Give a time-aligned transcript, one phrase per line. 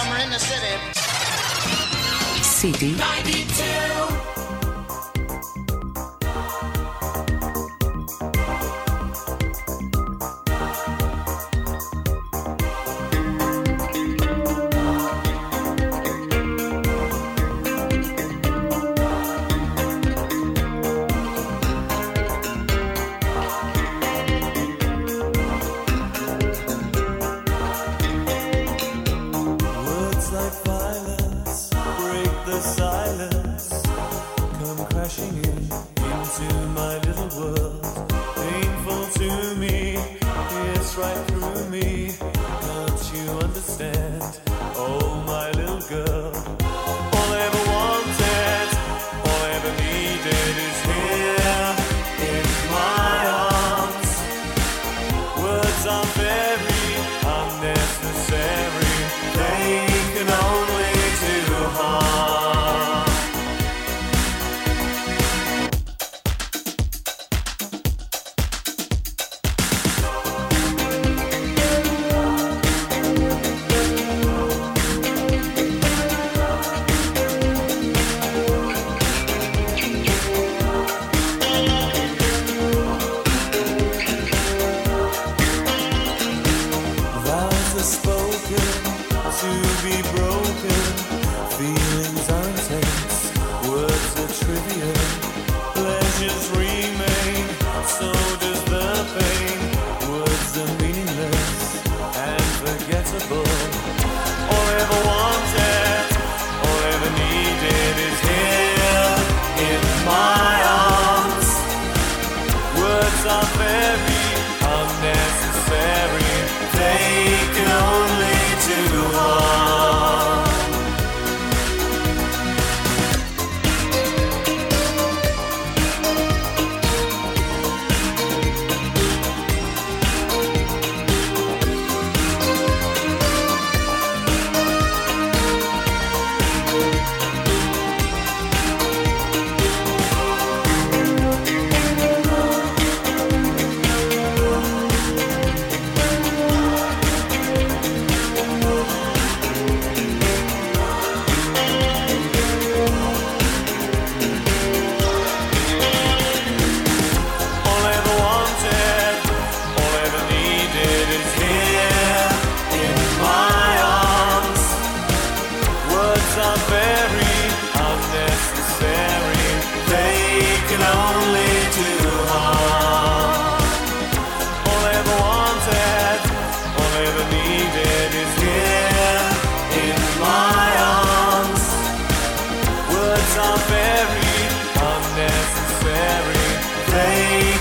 [0.00, 0.74] summer in the city.
[2.42, 3.99] City 92.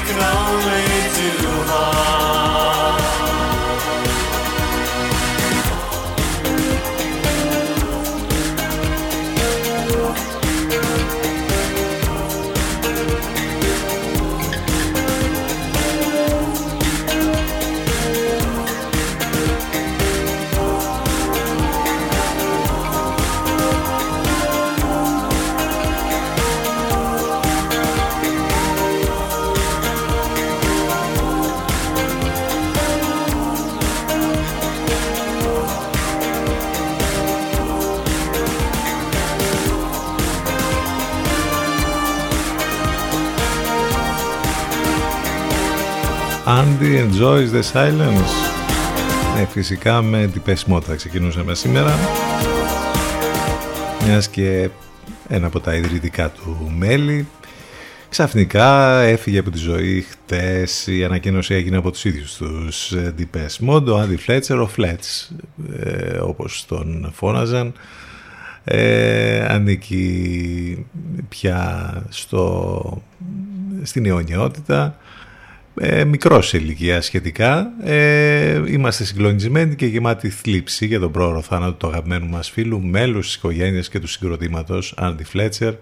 [0.10, 0.79] can only
[47.10, 48.32] enjoys the silence.
[49.36, 51.96] Ναι, φυσικά με την πεσμό θα ξεκινούσαμε σήμερα.
[54.06, 54.70] Μιας και
[55.28, 57.28] ένα από τα ιδρυτικά του μέλη
[58.10, 63.86] ξαφνικά έφυγε από τη ζωή χτες η ανακοίνωση έγινε από τους ίδιους τους Deepest Mode
[63.86, 65.36] ο Andy Fletcher, ο Fletch
[65.80, 67.74] ε, όπως τον φώναζαν
[68.64, 70.86] ε, ανήκει
[71.30, 73.02] πια στο,
[73.84, 74.98] στην αιωνιότητα
[75.82, 77.72] ε, μικρός σε ηλικία σχετικά.
[77.84, 83.26] Ε, είμαστε συγκλονισμένοι και γεμάτοι θλίψη για τον πρόωρο θάνατο του αγαπημένου μας φίλου, μέλους
[83.26, 85.74] της οικογένειας και του συγκροτήματος Άντι Φλέτσερ.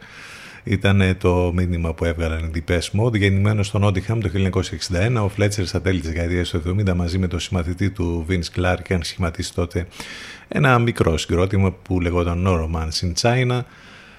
[0.63, 3.17] Ήταν το μήνυμα που έβγαλαν οι Depeche Mode.
[3.17, 4.29] Γεννημένο στον Όντιχαμ το
[5.19, 8.59] 1961, ο Φλέτσερ στα τέλη της δεκαετίας του 70 μαζί με τον συμμαθητή του Vince
[8.59, 9.87] Clark είχαν σχηματίσει τότε
[10.47, 13.61] ένα μικρό συγκρότημα που λεγόταν No Romance in China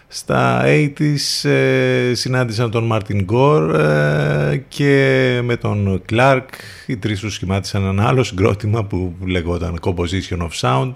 [0.08, 6.48] στα 80's ε, συνάντησαν τον Μάρτιν Γκορ ε, και με τον Κλάρκ
[6.86, 10.90] οι τρεις τους σχημάτισαν ένα άλλο συγκρότημα που λεγόταν Composition of Sound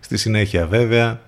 [0.00, 1.20] Στη συνέχεια βέβαια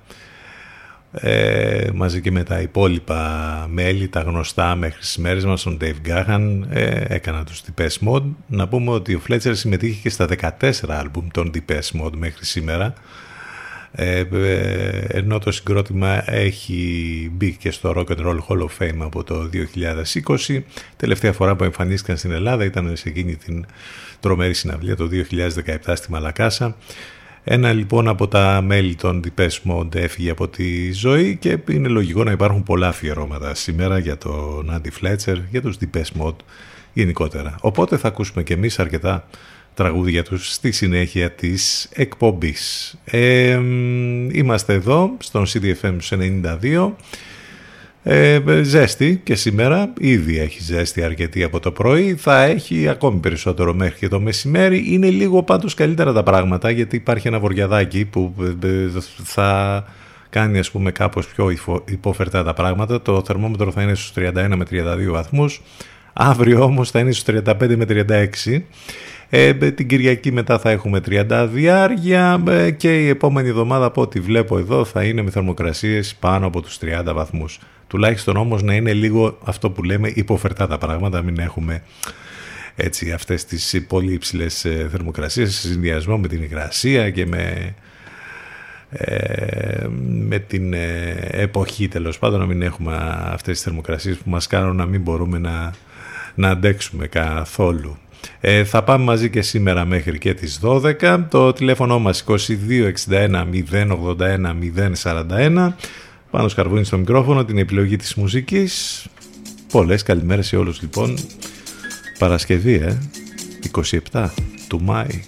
[1.13, 6.09] ε, μαζί και με τα υπόλοιπα μέλη, τα γνωστά μέχρι τις μέρες μας, τον Dave
[6.09, 8.25] Gahan, ε, έκανα τους Depeche Mode.
[8.47, 10.27] Να πούμε ότι ο Fletcher συμμετείχε και στα
[10.61, 12.95] 14 άλμπουμ των Depeche Mode μέχρι σήμερα.
[13.93, 18.99] Ε, ε, ενώ το συγκρότημα έχει μπει και στο Rock and Roll Hall of Fame
[18.99, 19.51] από το
[20.47, 20.59] 2020.
[20.97, 23.67] Τελευταία φορά που εμφανίστηκαν στην Ελλάδα ήταν σε εκείνη την
[24.21, 25.09] τρομερή συναυλία το
[25.87, 26.77] 2017 στη Μαλακάσα.
[27.45, 32.25] Ένα λοιπόν από τα μέλη των Depeche Mode έφυγε από τη ζωή και είναι λογικό
[32.25, 36.37] να υπάρχουν πολλά αφιερώματα σήμερα για τον Andy Fletcher, για τους Depeche Mode
[36.93, 37.55] γενικότερα.
[37.61, 39.29] Οπότε θα ακούσουμε και εμείς αρκετά
[39.79, 42.95] τραγούδια τους στη συνέχεια της εκπομπής.
[43.05, 43.61] Ε,
[44.33, 45.97] είμαστε εδώ στον CDFM
[46.63, 46.93] 92
[48.03, 53.75] ε, ζέστη και σήμερα ήδη έχει ζέστη αρκετή από το πρωί θα έχει ακόμη περισσότερο
[53.75, 54.85] μέχρι και το μεσημέρι.
[54.93, 58.89] Είναι λίγο πάντως καλύτερα τα πράγματα γιατί υπάρχει ένα βοριαδάκι που ε, ε,
[59.25, 59.85] θα
[60.31, 61.51] κάνει ας πούμε κάπως πιο
[61.85, 63.03] υπόφερτα τα πράγματα.
[63.03, 65.63] Το θερμόμετρο θα είναι στους 31 με 32 βαθμούς.
[66.13, 68.61] Αύριο όμως θα είναι στους 35 με 36
[69.31, 74.21] ε, την Κυριακή μετά θα έχουμε 30 διάρκεια ε, και η επόμενη εβδομάδα από ό,τι
[74.21, 77.59] βλέπω εδώ θα είναι με θερμοκρασίες πάνω από τους 30 βαθμούς.
[77.87, 81.83] Τουλάχιστον όμως να είναι λίγο αυτό που λέμε υποφερτά τα πράγματα, μην έχουμε
[82.81, 87.75] έτσι αυτές τις πολύ υψηλές ε, θερμοκρασίες σε συνδυασμό με την υγρασία και με,
[88.91, 94.47] ε, με την ε, εποχή τέλος πάντων να μην έχουμε αυτές τις θερμοκρασίες που μας
[94.47, 95.73] κάνουν να μην μπορούμε να,
[96.35, 97.99] να αντέξουμε καθόλου.
[98.41, 101.27] Ε, θα πάμε μαζί και σήμερα μέχρι και τις 12.
[101.31, 104.55] Το τηλέφωνο μας 2261 081
[105.03, 105.73] 041.
[106.31, 109.07] Πάνω σκαρβούνι στο μικρόφωνο, την επιλογή της μουσικής.
[109.73, 111.19] Πολλές καλημέρες σε όλους λοιπόν.
[112.19, 112.99] Παρασκευή, ε,
[114.13, 114.31] 27
[114.69, 115.23] του Μάη.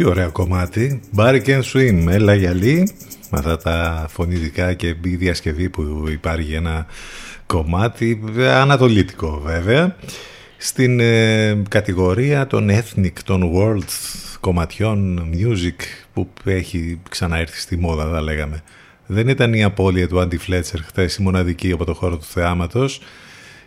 [0.00, 1.00] Τι ωραίο κομμάτι.
[1.16, 2.92] Barry Can Swim, έλα γυαλί.
[3.30, 6.86] με αυτά τα φωνητικά και η διασκευή που υπάρχει ένα
[7.46, 9.96] κομμάτι ανατολίτικο βέβαια
[10.56, 13.88] στην ε, κατηγορία των ethnic, των world
[14.40, 18.62] κομματιών music που έχει ξαναέρθει στη μόδα θα λέγαμε
[19.06, 23.00] δεν ήταν η απώλεια του Άντι Φλέτσερ χθες η μοναδική από το χώρο του θεάματος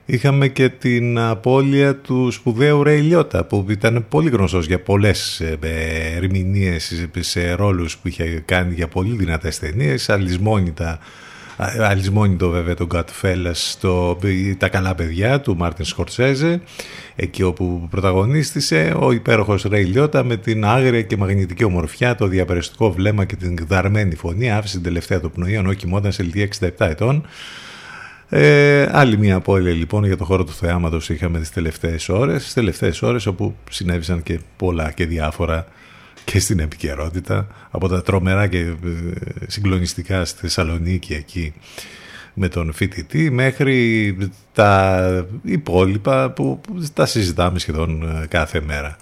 [0.06, 5.58] Είχαμε και την απώλεια του σπουδαίου Ρέι Λιώτα που ήταν πολύ γνωστός για πολλές ε,
[6.16, 11.00] ερμηνείες σε ρόλους που είχε κάνει για πολύ δυνατές ταινίες, αλυσμόνητα
[11.80, 14.18] αλυσμόνητο βέβαια τον Godfellas το,
[14.58, 16.62] τα καλά παιδιά του Μάρτιν Σκορτσέζε
[17.16, 22.92] εκεί όπου πρωταγωνίστησε ο υπέροχος Ρέι Λιώτα με την άγρια και μαγνητική ομορφιά το διαπεριστικό
[22.92, 26.90] βλέμμα και την γδαρμένη φωνή άφησε την τελευταία του πνοή ενώ κοιμόταν σε ηλικία 67
[26.90, 27.26] ετών
[28.30, 32.54] ε, άλλη μια απώλεια λοιπόν για το χώρο του θεάματος είχαμε τις τελευταίες ώρες, τις
[32.54, 35.68] τελευταίες ώρες όπου συνέβησαν και πολλά και διάφορα
[36.26, 38.74] και στην επικαιρότητα από τα τρομερά και ε,
[39.48, 41.54] συγκλονιστικά στη Θεσσαλονίκη εκεί
[42.34, 44.16] με τον φοιτητή μέχρι
[44.54, 46.62] τα υπόλοιπα που
[46.94, 48.98] τα συζητάμε σχεδόν ε, κάθε μέρα.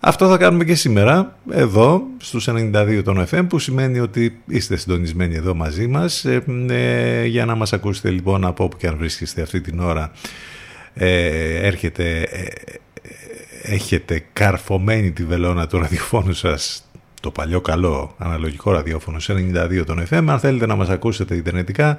[0.00, 5.34] Αυτό θα κάνουμε και σήμερα εδώ στους 92 των FM που σημαίνει ότι είστε συντονισμένοι
[5.34, 6.24] εδώ μαζί μας.
[6.24, 10.12] Ε, ε, για να μας ακούσετε λοιπόν από όπου και αν βρίσκεστε αυτή την ώρα
[10.94, 12.44] ε, έρχεται, ε,
[13.62, 16.82] έχετε καρφωμένη τη βελόνα του ραδιοφώνου σας
[17.20, 21.98] το παλιό καλό αναλογικό ραδιόφωνο σε 92 των FM αν θέλετε να μας ακούσετε ιντερνετικά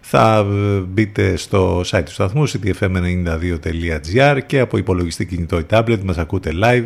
[0.00, 0.46] θα
[0.88, 6.84] μπείτε στο site του σταθμού ctfm92.gr και από υπολογιστή κινητό ή tablet μας ακούτε live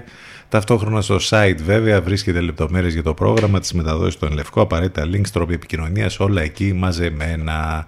[0.48, 5.28] Ταυτόχρονα στο site βέβαια βρίσκεται λεπτομέρειες για το πρόγραμμα, τις μεταδόσεις στον Λευκό, απαραίτητα links,
[5.32, 7.86] τρόποι επικοινωνίας, όλα εκεί μαζεμένα.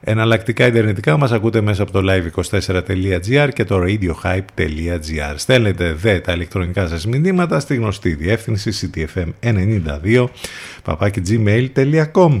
[0.00, 5.34] Εναλλακτικά ιντερνετικά μας ακούτε μέσα από το live24.gr και το radiohype.gr.
[5.36, 10.24] Στέλνετε δε τα ηλεκτρονικά σας μηνύματα στη γνωστή διεύθυνση ctfm92
[10.84, 12.40] papakigmail.com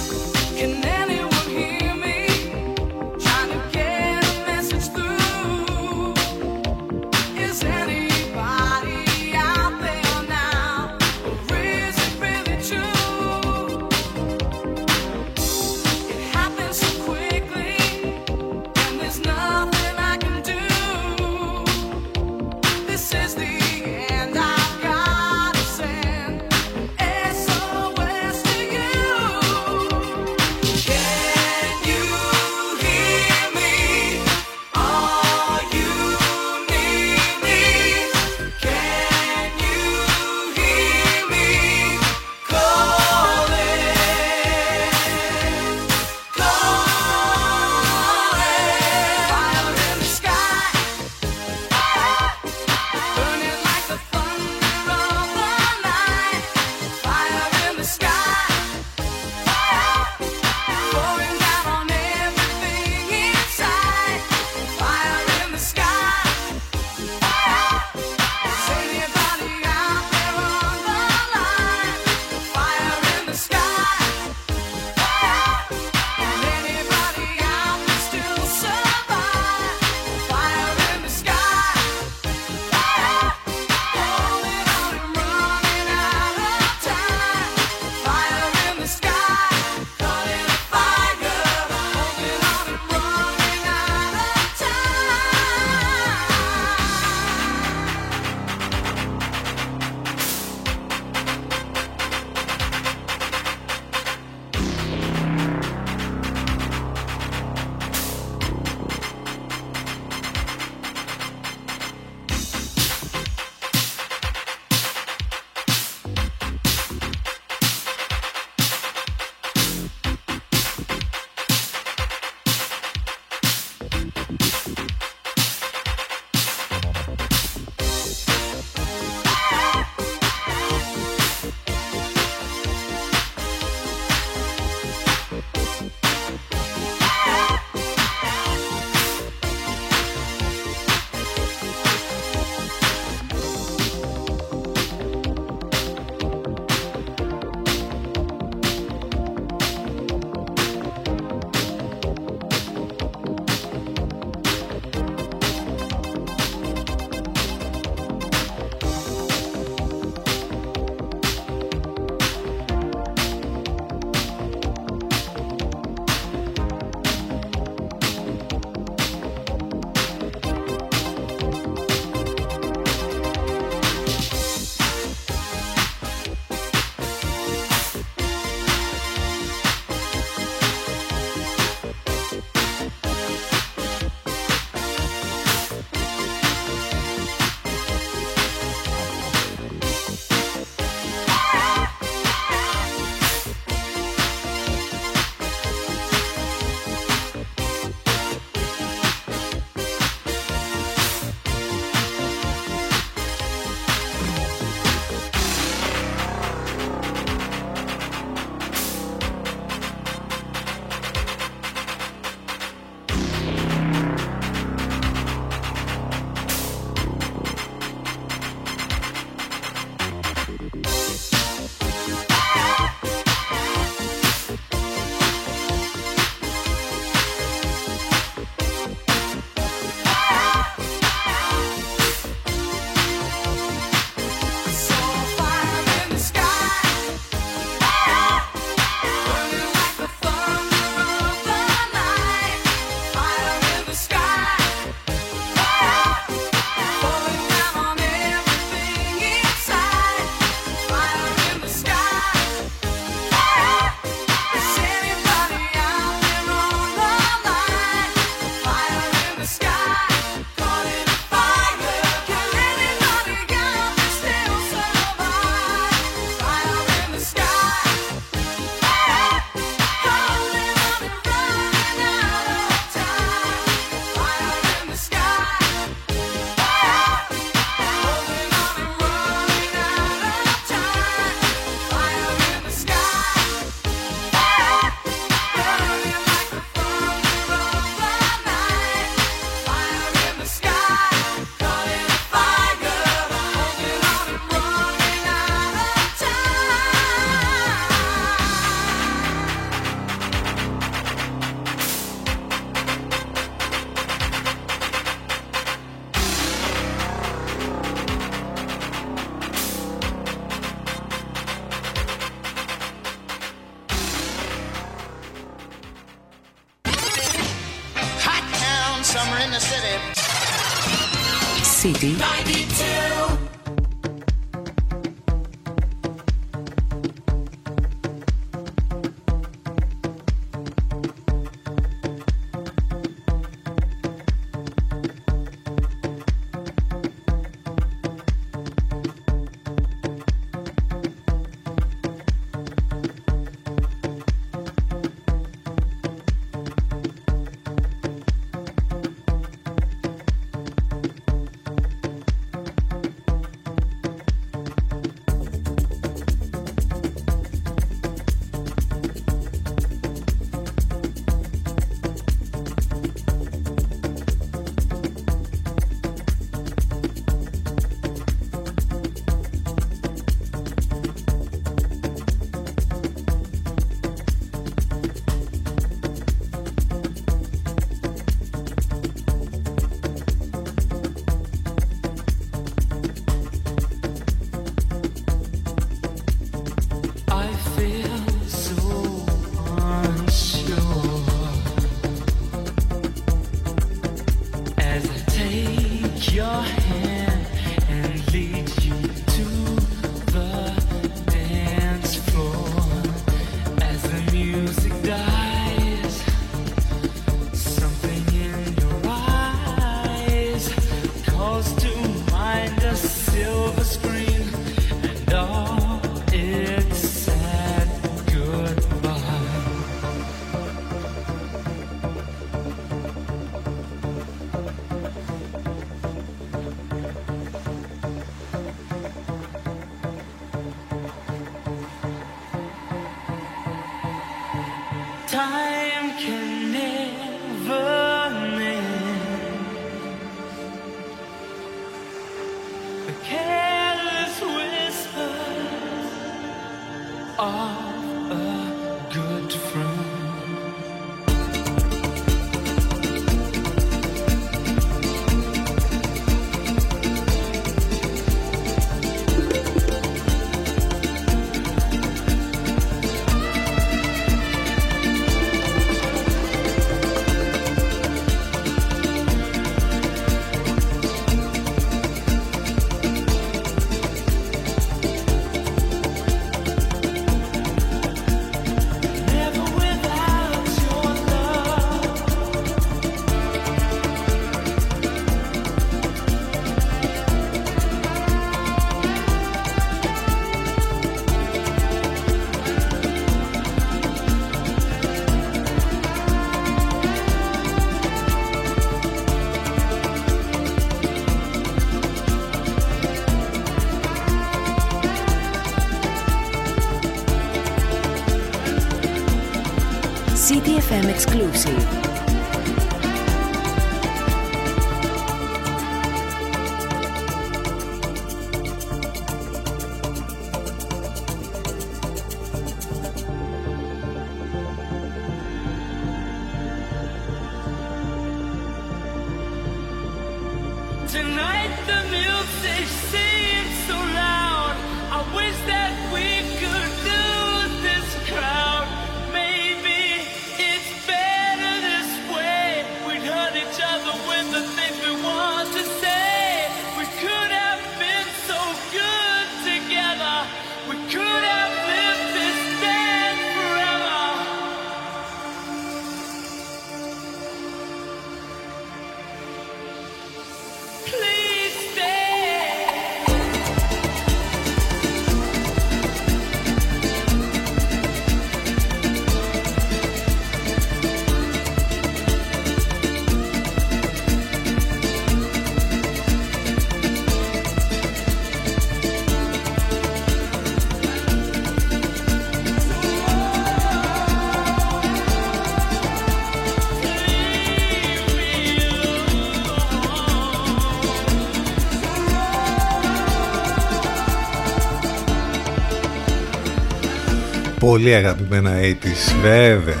[597.92, 600.00] πολύ αγαπημένα 80's βέβαια.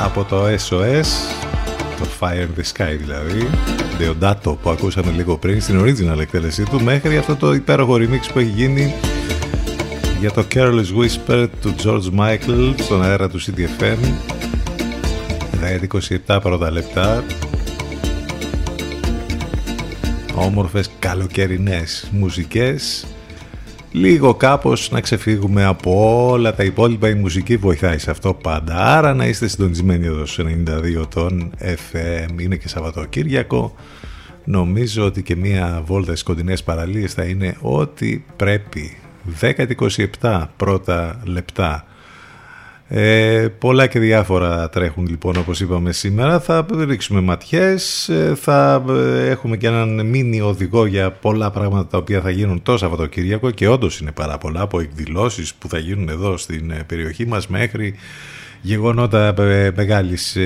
[0.00, 1.06] Από το SOS
[1.98, 3.48] το Fire in the Sky δηλαδή.
[3.98, 8.38] Deodato που ακούσαμε λίγο πριν στην original εκτέλεσή του μέχρι αυτό το υπέροχο remix που
[8.38, 8.94] έχει γίνει
[10.20, 13.98] για το Careless Whisper του George Michael στον αέρα του CDFM
[16.26, 17.24] 27 πρώτα λεπτά.
[20.34, 23.06] Όμορφες καλοκαιρινές μουσικές
[23.92, 27.08] λίγο κάπως να ξεφύγουμε από όλα τα υπόλοιπα.
[27.08, 28.74] Η μουσική βοηθάει σε αυτό πάντα.
[28.74, 30.44] Άρα να είστε συντονισμένοι εδώ στους
[31.02, 33.74] 92 των FM είναι και Σαββατοκύριακο.
[34.44, 38.96] Νομίζω ότι και μία βόλτα στις κοντινές παραλίες θα είναι ό,τι πρέπει.
[40.20, 41.86] 10-27 πρώτα λεπτά
[42.90, 46.40] ε, πολλά και διάφορα τρέχουν λοιπόν όπως είπαμε σήμερα.
[46.40, 51.98] Θα ρίξουμε ματιές, ε, θα ε, έχουμε και έναν μίνι οδηγό για πολλά πράγματα τα
[51.98, 56.08] οποία θα γίνουν το Σαββατοκύριακο και όντως είναι πάρα πολλά από εκδηλώσεις που θα γίνουν
[56.08, 57.94] εδώ στην ε, περιοχή μας μέχρι
[58.60, 59.34] γεγονότα
[59.74, 60.36] μεγάλης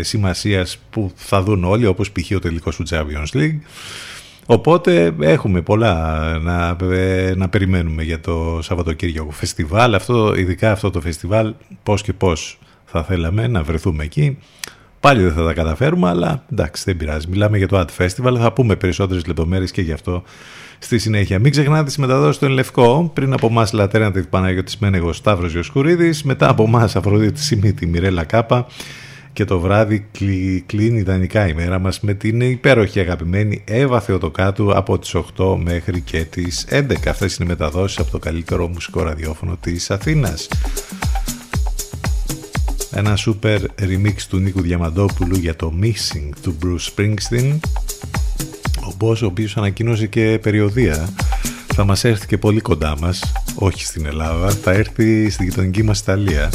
[0.00, 2.36] σημασίας που θα δουν όλοι όπως π.χ.
[2.36, 3.58] ο τελικός του Champions League.
[4.50, 6.76] Οπότε έχουμε πολλά να,
[7.36, 9.94] να περιμένουμε για το Σαββατοκύριακο φεστιβάλ.
[9.94, 14.38] Αυτό, ειδικά αυτό το φεστιβάλ, πώς και πώς θα θέλαμε να βρεθούμε εκεί.
[15.00, 17.26] Πάλι δεν θα τα καταφέρουμε, αλλά εντάξει δεν πειράζει.
[17.28, 20.22] Μιλάμε για το Ad Festival, θα πούμε περισσότερες λεπτομέρειες και γι' αυτό
[20.78, 21.38] στη συνέχεια.
[21.38, 23.10] Μην ξεχνάτε τις μεταδόσεις στον Λευκό.
[23.14, 26.22] Πριν από εμάς Λατέρνα Παναγιώτης Μένεγος Σταύρος Ιωσκουρίδης.
[26.22, 28.66] Μετά από εμάς Αφροδίτη Σιμίτη Μιρέλα Κάπα
[29.32, 30.06] και το βράδυ
[30.66, 36.00] κλείνει ιδανικά η μέρα μας με την υπέροχη αγαπημένη Εύα Θεοτοκάτου από τις 8 μέχρι
[36.00, 37.08] και τις 11.
[37.08, 40.48] Αυτές είναι οι μεταδόσεις από το καλύτερο μουσικό ραδιόφωνο της Αθήνας.
[42.90, 47.58] Ένα σούπερ remix του Νίκου Διαμαντόπουλου για το Missing του Bruce Springsteen
[48.88, 51.08] ο Μπός ο οποίος ανακοίνωσε και περιοδία
[51.74, 56.00] θα μας έρθει και πολύ κοντά μας όχι στην Ελλάδα θα έρθει στην γειτονική μας
[56.00, 56.50] Ιταλία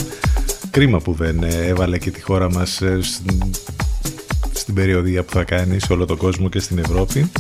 [0.74, 3.00] Κρίμα που δεν έβαλε και τη χώρα μας ε,
[4.54, 7.32] στην περιοδία που θα κάνει σε όλο τον κόσμο και στην Ευρώπη.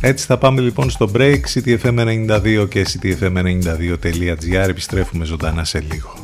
[0.00, 6.23] Έτσι θα πάμε λοιπόν στο break ctfm92 και ctfm92.gr επιστρέφουμε ζωντανά σε λίγο.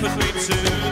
[0.00, 0.89] between too.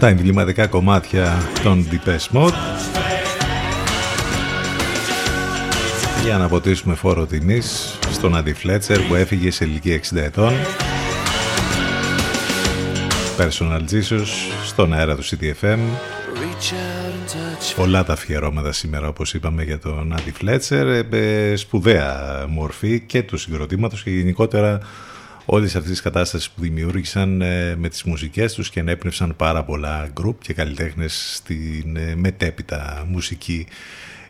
[0.00, 2.52] Τα εμβληματικά κομμάτια των Depeche Mode.
[6.24, 10.52] Για να αποτίσουμε φόρο τιμής στον Αντι Φλέτσερ που έφυγε σε ηλικία 60 ετών.
[13.38, 14.26] Personal Jesus
[14.66, 15.78] στον αέρα του CTFM
[17.76, 23.36] Πολλά τα αφιερώματα σήμερα όπως είπαμε για τον Άντι Φλέτσερ ε, σπουδαία μορφή και του
[23.36, 24.80] συγκροτήματος και γενικότερα
[25.50, 30.08] όλης αυτής της κατάστασης που δημιούργησαν ε, με τις μουσικές τους και ενέπνευσαν πάρα πολλά
[30.12, 33.66] γκρουπ και καλλιτέχνες στην ε, μετέπειτα μουσική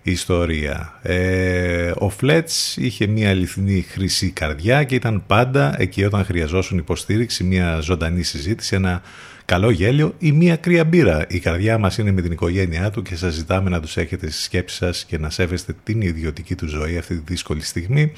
[0.03, 0.99] ιστορία.
[1.03, 7.45] Ε, ο Φλέτς είχε μια αληθινή χρυσή καρδιά και ήταν πάντα εκεί όταν χρειαζόσουν υποστήριξη,
[7.45, 9.03] μια ζωντανή συζήτηση, ένα
[9.45, 11.25] καλό γέλιο ή μια κρύα μπύρα.
[11.29, 14.45] Η καρδιά μας είναι με την οικογένειά του και σας ζητάμε να τους έχετε στις
[14.45, 18.13] σκέψεις σας και να σέβεστε την ιδιωτική του ζωή αυτή τη δύσκολη στιγμή.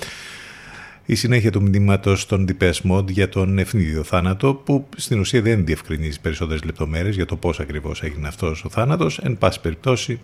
[1.06, 5.64] Η συνέχεια του μηνύματος των Depeche Mode για τον ευνίδιο θάνατο, που στην ουσία δεν
[5.64, 9.18] διευκρινίζει περισσότερες λεπτομέρειες για το πώς ακριβώς έγινε αυτός ο θάνατος.
[9.18, 10.20] Εν πάση περιπτώσει,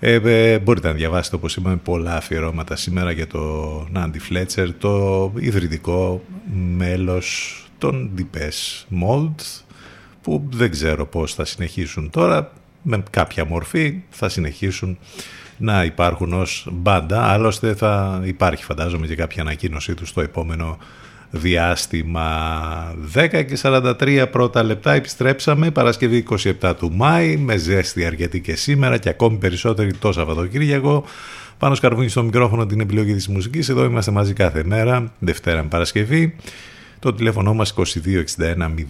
[0.00, 5.32] ε, ε, μπορείτε να διαβάσετε όπως είπαμε πολλά αφιερώματα σήμερα για τον Νάντι Φλέτσερ, το
[5.36, 6.22] ιδρυτικό
[6.76, 9.62] μέλος των Depeche Mode
[10.22, 12.52] που δεν ξέρω πώς θα συνεχίσουν τώρα,
[12.82, 14.98] με κάποια μορφή θα συνεχίσουν
[15.60, 17.22] να υπάρχουν ως μπάντα.
[17.22, 20.78] Άλλωστε θα υπάρχει φαντάζομαι και κάποια ανακοίνωσή του στο επόμενο
[21.30, 22.28] διάστημα.
[23.14, 25.70] 10 και 43 πρώτα λεπτά επιστρέψαμε.
[25.70, 26.24] Παρασκευή
[26.60, 31.04] 27 του Μάη με ζέστη αρκετή και σήμερα και ακόμη περισσότερη το Σαββατοκύριακο.
[31.58, 33.68] Πάνω σκαρβούνι στο μικρόφωνο την επιλογή της μουσικής.
[33.68, 36.36] Εδώ είμαστε μαζί κάθε μέρα Δευτέρα με Παρασκευή
[37.00, 37.82] το τηλέφωνο μας 2261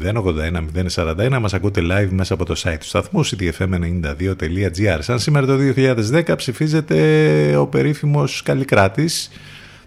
[0.03, 5.57] 081 041 μας ακούτε live μέσα από το site του σταθμού ctfm92.gr Σαν σήμερα το
[5.77, 9.31] 2010 ψηφίζεται ο περίφημος Καλλικράτης.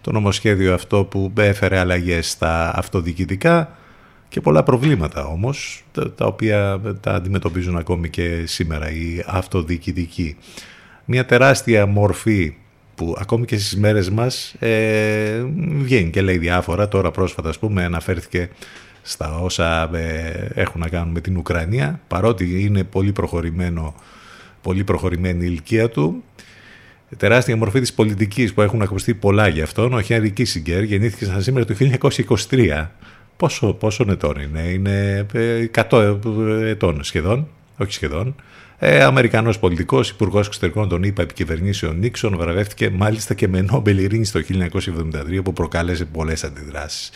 [0.02, 3.78] Το νομοσχέδιο αυτό που έφερε αλλαγές στα αυτοδιοικητικά
[4.30, 5.84] και πολλά προβλήματα όμως,
[6.16, 10.38] τα οποία τα αντιμετωπίζουν ακόμη και σήμερα οι αυτοδιοικητικοί.
[11.06, 12.56] Μια τεράστια μορφή
[12.96, 15.44] που ακόμη και στις μέρες μας ε,
[15.78, 16.88] βγαίνει και λέει διάφορα.
[16.88, 18.50] Τώρα πρόσφατα ας πούμε αναφέρθηκε
[19.02, 23.96] στα όσα ε, έχουν να κάνουν με την Ουκρανία, παρότι είναι πολύ προχωρημένο
[24.62, 26.24] πολύ προχωρημένη η ηλικία του
[27.18, 29.94] τεράστια μορφή της πολιτικής που έχουν ακουστεί πολλά για αυτόν.
[29.94, 31.76] Ο Χένρι Κίσιγκερ γεννήθηκε σαν σήμερα το
[32.50, 32.88] 1923.
[33.38, 35.26] Πόσο, πόσο ετών είναι, είναι
[35.90, 36.20] 100
[36.62, 38.36] ε, ετών σχεδόν, όχι σχεδόν.
[38.80, 44.32] Ε, Αμερικανός πολιτικός, υπουργός εξωτερικών των ΗΠΑ επικυβερνήσεων Νίξον, βραβεύτηκε μάλιστα και με Νόμπελ Ειρήνης
[44.32, 47.12] το 1973 που προκάλεσε πολλές αντιδράσεις.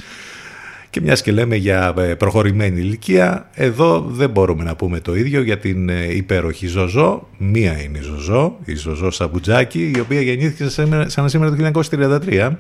[0.90, 5.42] Και μιας και λέμε για ε, προχωρημένη ηλικία, εδώ δεν μπορούμε να πούμε το ίδιο
[5.42, 7.28] για την ε, υπέροχη Ζωζό.
[7.38, 10.70] Μία είναι η Ζωζό, η Ζωζό Σαμπουτζάκη, η οποία γεννήθηκε
[11.06, 11.82] σαν σήμερα το
[12.30, 12.52] 1933.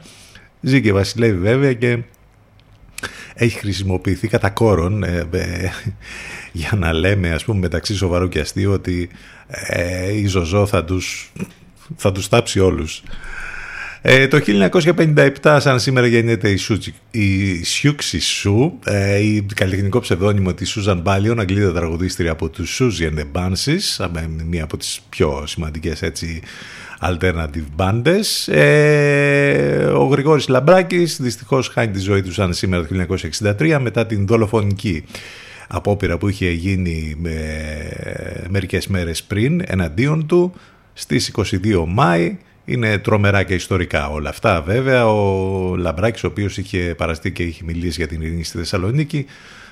[0.61, 1.97] Ζει και βασιλεύει βέβαια και
[3.37, 5.27] έχει χρησιμοποιηθεί κατά κόρον ε,
[6.51, 9.09] για να λέμε ας πούμε μεταξύ σοβαρού και αστείου ότι
[10.13, 11.31] η Ζωζό θα τους,
[11.95, 13.03] θα τους τάψει όλους.
[14.01, 14.39] Ε, το
[15.41, 20.99] 1957, σαν σήμερα γεννιέται η, Σούτσι, η Σιούξη Σου, ε, η καλλιτεχνικό ψευδόνυμο της Σούζαν
[20.99, 24.07] Μπάλιον, Αγγλίδα τραγουδίστρια από τους Suzy and the Banshees,
[24.45, 26.41] μία από τις πιο σημαντικές έτσι
[27.01, 28.53] alternative bandes.
[28.53, 33.05] Ε, ο Γρηγόρης Λαμπράκης δυστυχώς χάνει τη ζωή του σαν σήμερα το
[33.59, 35.03] 1963 μετά την δολοφονική
[35.67, 37.35] απόπειρα που είχε γίνει με,
[38.49, 40.53] μερικές μέρες πριν εναντίον του
[40.93, 44.61] στις 22 Μάη είναι τρομερά και ιστορικά όλα αυτά.
[44.61, 49.25] Βέβαια, ο Λαμπράκης, ο οποίος είχε παραστεί και είχε μιλήσει για την ειρήνη στη Θεσσαλονίκη,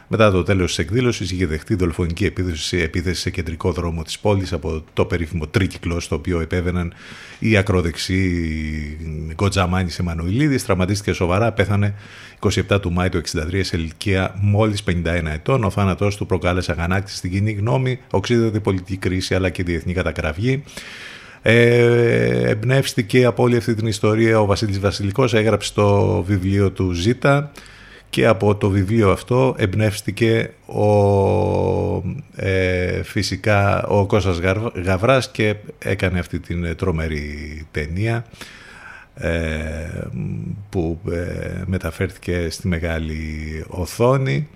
[0.07, 4.53] μετά το τέλος της εκδήλωσης είχε δεχτεί δολοφονική επίθεση, επίθεση σε κεντρικό δρόμο της πόλης
[4.53, 6.93] από το περίφημο τρίκυκλο στο οποίο επέβαιναν
[7.39, 8.97] οι ακροδεξοί
[9.33, 10.65] Γκοτζαμάνης Εμμανουηλίδης.
[10.65, 11.93] Τραυματίστηκε σοβαρά, πέθανε
[12.39, 15.03] 27 του Μάη του 1963 σε ηλικία μόλις 51
[15.33, 15.63] ετών.
[15.63, 20.63] Ο θάνατός του προκάλεσε αγανάκτηση στην κοινή γνώμη, οξύδατη πολιτική κρίση αλλά και διεθνή κατακραυγή.
[21.41, 27.51] Ε, εμπνεύστηκε από όλη αυτή την ιστορία ο Βασίλης Βασιλικός, έγραψε το βιβλίο του Ζήτα
[28.15, 30.87] και από το βιβλίο αυτό εμπνεύστηκε ο,
[32.35, 34.39] ε, φυσικά ο Κώστας
[34.83, 38.25] Γαβράς και έκανε αυτή την τρομερή ταινία
[39.15, 39.31] ε,
[40.69, 44.47] που ε, μεταφέρθηκε στη μεγάλη οθόνη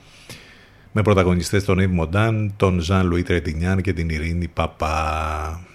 [0.91, 5.68] με πρωταγωνιστές τον Ιβ Μοντάν, τον Ζαν Λουί Τρετινιάν και την Ειρήνη Παπά.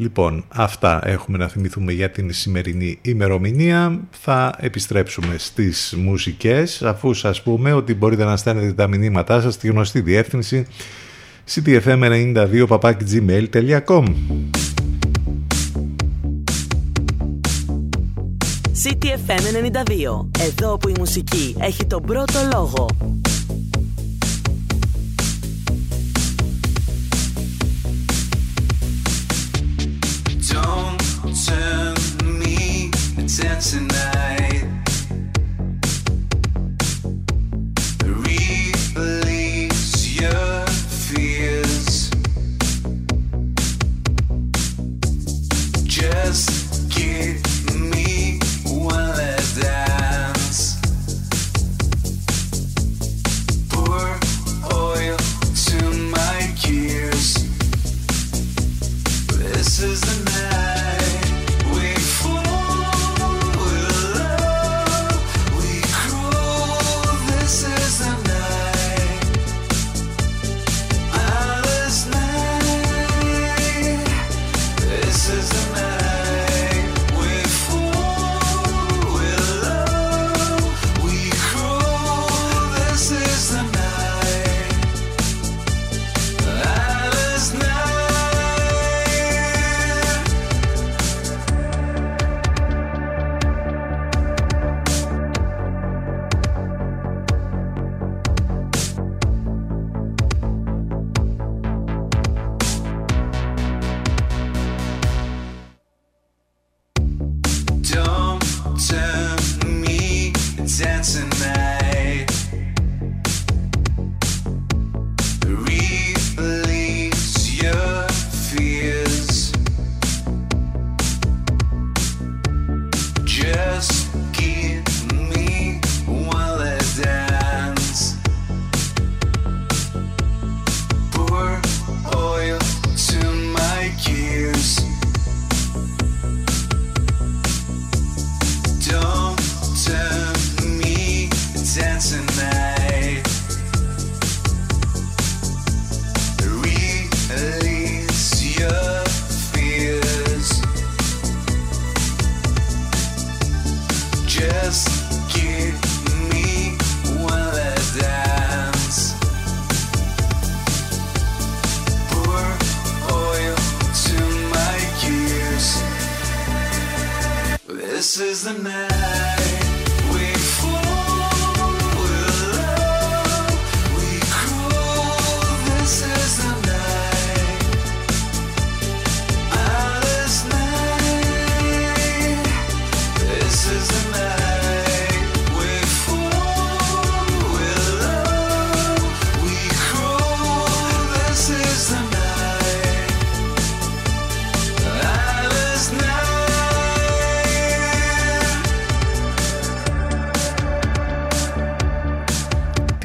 [0.00, 4.00] Λοιπόν, αυτά έχουμε να θυμηθούμε για την σημερινή ημερομηνία.
[4.10, 9.68] Θα επιστρέψουμε στις μουσικές, αφού σας πούμε ότι μπορείτε να στέλνετε τα μηνύματά σας στη
[9.68, 10.66] γνωστή διεύθυνση
[11.54, 14.04] ctfm92.gmail.com
[18.84, 19.32] CTFM 92.
[20.40, 22.86] Εδώ που η μουσική έχει τον πρώτο λόγο.
[31.48, 32.90] turn me
[33.26, 34.17] dancing now.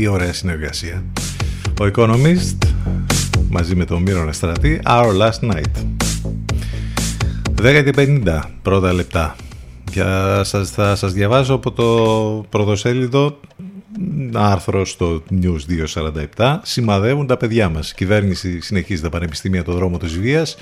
[0.03, 1.03] Τι ωραία συνεργασία.
[1.81, 2.67] Ο Economist
[3.49, 5.85] μαζί με τον Μύρονα Στρατή Our Last Night.
[7.61, 7.93] 10 και
[8.25, 9.35] 50 πρώτα λεπτά.
[9.91, 13.39] Για σας, θα σας διαβάσω από το πρωτοσέλιδο
[14.33, 15.59] άρθρο στο News
[16.35, 17.91] 247 σημαδεύουν τα παιδιά μας.
[17.91, 20.57] Η κυβέρνηση συνεχίζει τα πανεπιστήμια το δρόμο της βίας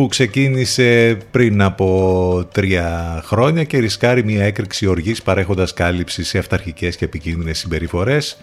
[0.00, 6.96] που ξεκίνησε πριν από τρία χρόνια και ρισκάρει μια έκρηξη οργής παρέχοντας κάλυψη σε αυταρχικές
[6.96, 8.38] και επικίνδυνες συμπεριφορές.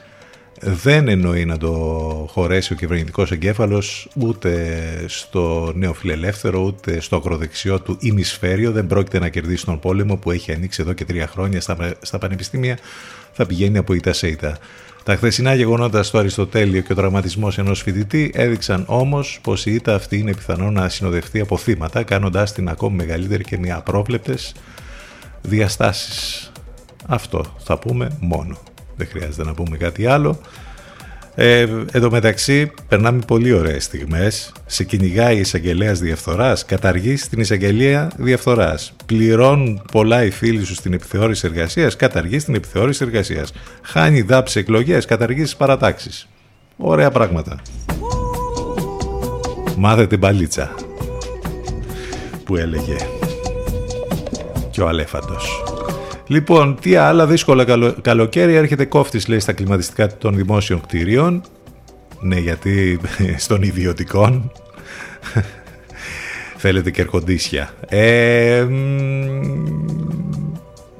[0.60, 1.72] Δεν εννοεί να το
[2.30, 4.78] χωρέσει ο κυβερνητικός εγκέφαλος ούτε
[5.08, 8.72] στο νεοφιλελεύθερο ούτε στο ακροδεξιό του ημισφαίριο.
[8.72, 12.18] Δεν πρόκειται να κερδίσει τον πόλεμο που έχει ανοίξει εδώ και τρία χρόνια στα, στα
[12.18, 12.78] πανεπιστήμια.
[13.32, 14.58] Θα πηγαίνει από ήττα σε ήττα.
[15.08, 19.96] Τα χθεσινά γεγονότα στο Αριστοτέλειο και ο τραυματισμός ενός φοιτητή έδειξαν όμως πως η ήττα
[19.96, 24.54] αυτή είναι πιθανό να συνοδευτεί από θύματα, κάνοντάς την ακόμη μεγαλύτερη και μια απρόβλεπτες
[25.42, 26.52] διαστάσεις.
[27.06, 28.58] Αυτό θα πούμε μόνο.
[28.96, 30.40] Δεν χρειάζεται να πούμε κάτι άλλο.
[31.40, 31.62] Ε,
[31.92, 34.52] εν τω μεταξύ, περνάμε πολύ ωραίες στιγμές.
[34.66, 38.94] Σε κυνηγάει η εισαγγελέας διαφθοράς, καταργείς την εισαγγελία διαφθοράς.
[39.06, 43.54] Πληρώνουν πολλά οι φίλοι σου στην επιθεώρηση εργασίας, καταργείς την επιθεώρηση εργασίας.
[43.82, 46.28] Χάνει δάψη εκλογές, καταργείς τις παρατάξεις.
[46.78, 47.62] Ωραία πράγματα.
[49.78, 50.76] Μάθε την παλίτσα
[52.44, 52.96] που έλεγε
[54.72, 55.67] και ο Αλέφαντος.
[56.28, 57.96] Λοιπόν, τι άλλα δύσκολα καλο...
[58.02, 61.42] καλοκαίρι έρχεται κόφτης λέει στα κλιματιστικά των δημόσιων κτίριων.
[62.20, 63.00] Ναι, γιατί
[63.38, 64.52] στον ιδιωτικών
[66.58, 67.74] θέλετε και ερκοντήσια.
[67.88, 68.76] Ε, μ,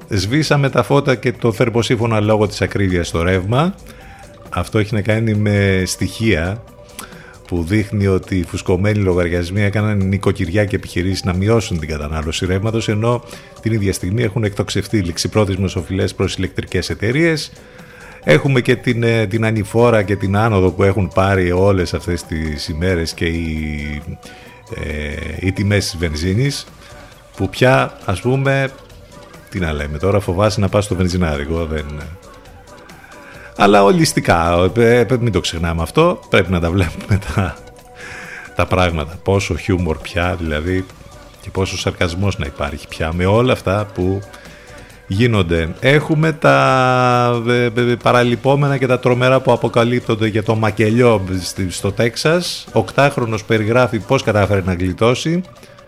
[0.08, 3.74] σβήσαμε τα φώτα και το θερμοσύφωνα λόγω της ακρίβειας στο ρεύμα.
[4.50, 6.62] Αυτό έχει να κάνει με στοιχεία
[7.48, 12.88] που δείχνει ότι οι φουσκωμένοι λογαριασμοί έκαναν νοικοκυριά και επιχειρήσεις να μειώσουν την κατανάλωση ρεύματος,
[12.88, 13.24] ενώ
[13.60, 17.52] την ίδια στιγμή έχουν εκτοξευτεί ληξιπρόθεσμες οφειλές προς ηλεκτρικές εταιρείες.
[18.24, 22.68] Έχουμε και την, ε, την ανηφόρα και την άνοδο που έχουν πάρει όλες αυτές τις
[22.68, 24.02] ημέρες και οι,
[24.74, 26.66] ε, οι τιμές της βενζίνης
[27.36, 28.70] που πια ας πούμε
[29.50, 31.86] τι να λέμε τώρα φοβάσαι να πας στο βενζινάρικο δεν,
[33.60, 37.56] αλλά ολιστικά, ε, ε, μην το ξεχνάμε αυτό, πρέπει να τα βλέπουμε τα,
[38.54, 39.18] τα πράγματα.
[39.22, 40.84] Πόσο χιούμορ πια δηλαδή
[41.40, 44.20] και πόσο σαρκασμός να υπάρχει πια με όλα αυτά που
[45.06, 45.74] γίνονται.
[45.80, 51.24] Έχουμε τα ε, παραλυπόμενα και τα τρομερά που αποκαλύπτονται για το μακελιό
[51.68, 52.66] στο Τέξας.
[52.72, 55.40] Οκτάχρονος περιγράφει πώς κατάφερε να γλιτώσει.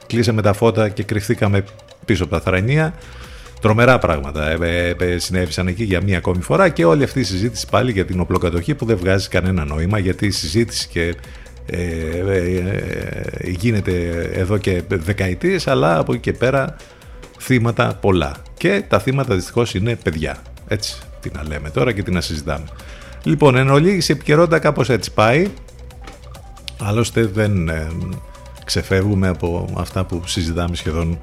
[0.06, 1.64] Κλείσαμε τα φώτα και κρυφθήκαμε
[2.04, 2.94] πίσω από τα θρανία.
[3.60, 7.66] Τρομερά πράγματα ε, ε, συνέβησαν εκεί για μία ακόμη φορά και όλη αυτή η συζήτηση
[7.70, 11.14] πάλι για την οπλοκατοχή που δεν βγάζει κανένα νόημα γιατί η συζήτηση και
[11.66, 12.22] ε,
[13.44, 16.76] γίνεται εδώ και δεκαετίες αλλά από εκεί και πέρα
[17.38, 18.36] θύματα πολλά.
[18.56, 20.36] Και τα θύματα δυστυχώς είναι παιδιά.
[20.68, 22.64] Έτσι τι να λέμε τώρα και τι να συζητάμε
[23.22, 25.46] λοιπόν εν ολίγης η επικαιρότητα κάπως έτσι πάει.
[26.82, 27.70] Άλλωστε δεν
[28.64, 31.18] ξεφεύγουμε από αυτά που συζητάμε σχεδόν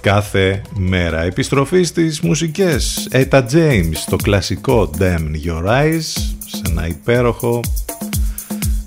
[0.00, 1.22] κάθε μέρα.
[1.22, 3.08] Επιστροφή στις μουσικές.
[3.12, 6.00] Eta James, το κλασικό Damn Your Eyes,
[6.46, 7.60] σε ένα υπέροχο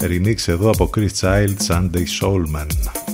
[0.01, 3.11] remix εδώ από Chris Child, Sunday Soulman.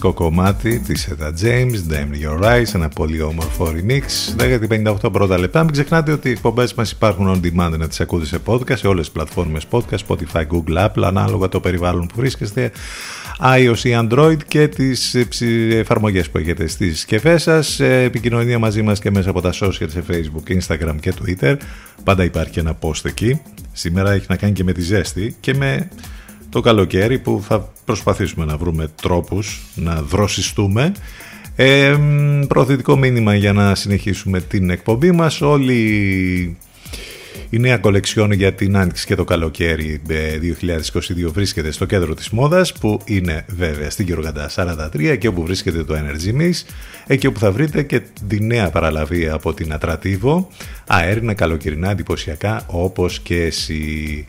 [0.00, 4.02] Κλασικό κομμάτι της Etta James, Damn Your Eyes, ένα πολύ όμορφο remix.
[5.04, 5.62] 10-58 πρώτα λεπτά.
[5.62, 8.86] Μην ξεχνάτε ότι οι εκπομπές μας υπάρχουν on demand να τις ακούτε σε podcast, σε
[8.86, 12.70] όλες τις πλατφόρμες podcast, Spotify, Google, Apple, ανάλογα το περιβάλλον που βρίσκεστε,
[13.42, 17.80] iOS ή Android και τις ε, ψη- εφαρμογές που έχετε στις συσκευές σας.
[17.80, 21.56] Ε, Επικοινωνία μαζί μας και μέσα από τα social σε Facebook, Instagram και Twitter.
[22.04, 23.40] Πάντα υπάρχει ένα post εκεί.
[23.72, 25.88] Σήμερα έχει να κάνει και με τη ζέστη και με
[26.50, 30.92] το καλοκαίρι που θα προσπαθήσουμε να βρούμε τρόπους να δροσιστούμε.
[31.56, 35.40] Ε, μ, προωθητικό μήνυμα για να συνεχίσουμε την εκπομπή μας.
[35.40, 35.76] Όλη
[37.50, 40.38] η νέα κολεξιόν για την άνοιξη και το καλοκαίρι ε,
[41.26, 45.84] 2022 βρίσκεται στο κέντρο της μόδας που είναι βέβαια στην Γεωργαντά 43 και όπου βρίσκεται
[45.84, 46.52] το Energy Mix
[47.06, 50.48] εκεί όπου θα βρείτε και τη νέα παραλαβή από την Ατρατίβο
[50.86, 54.26] αέρινα καλοκαιρινά εντυπωσιακά όπως και εσύ.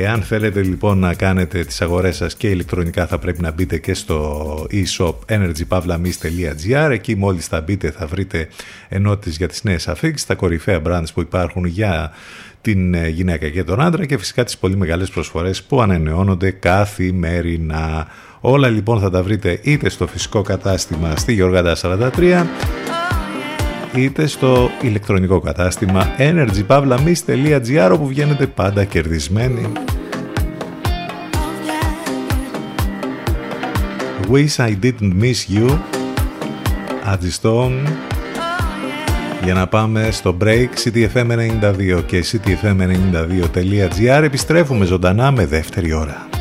[0.00, 3.94] Εάν θέλετε λοιπόν να κάνετε τις αγορές σας και ηλεκτρονικά θα πρέπει να μπείτε και
[3.94, 8.48] στο e-shop energypavlamis.gr εκεί μόλις θα μπείτε θα βρείτε
[8.88, 12.12] ενότητες για τις νέες αφήξεις, τα κορυφαία brands που υπάρχουν για
[12.60, 18.06] την ε, γυναίκα και τον άντρα και φυσικά τις πολύ μεγάλες προσφορές που ανανεώνονται καθημερινά.
[18.40, 22.46] Όλα λοιπόν θα τα βρείτε είτε στο φυσικό κατάστημα στη Γεωργάντα 43
[23.94, 29.72] είτε στο ηλεκτρονικό κατάστημα energypavlamis.gr όπου βγαίνετε πάντα κερδισμένοι.
[34.30, 35.78] Wish I didn't miss you
[37.40, 37.86] Stone
[39.44, 46.37] για να πάμε στο break CTFM92 και CTFM92.gr επιστρέφουμε ζωντανά με δεύτερη ώρα.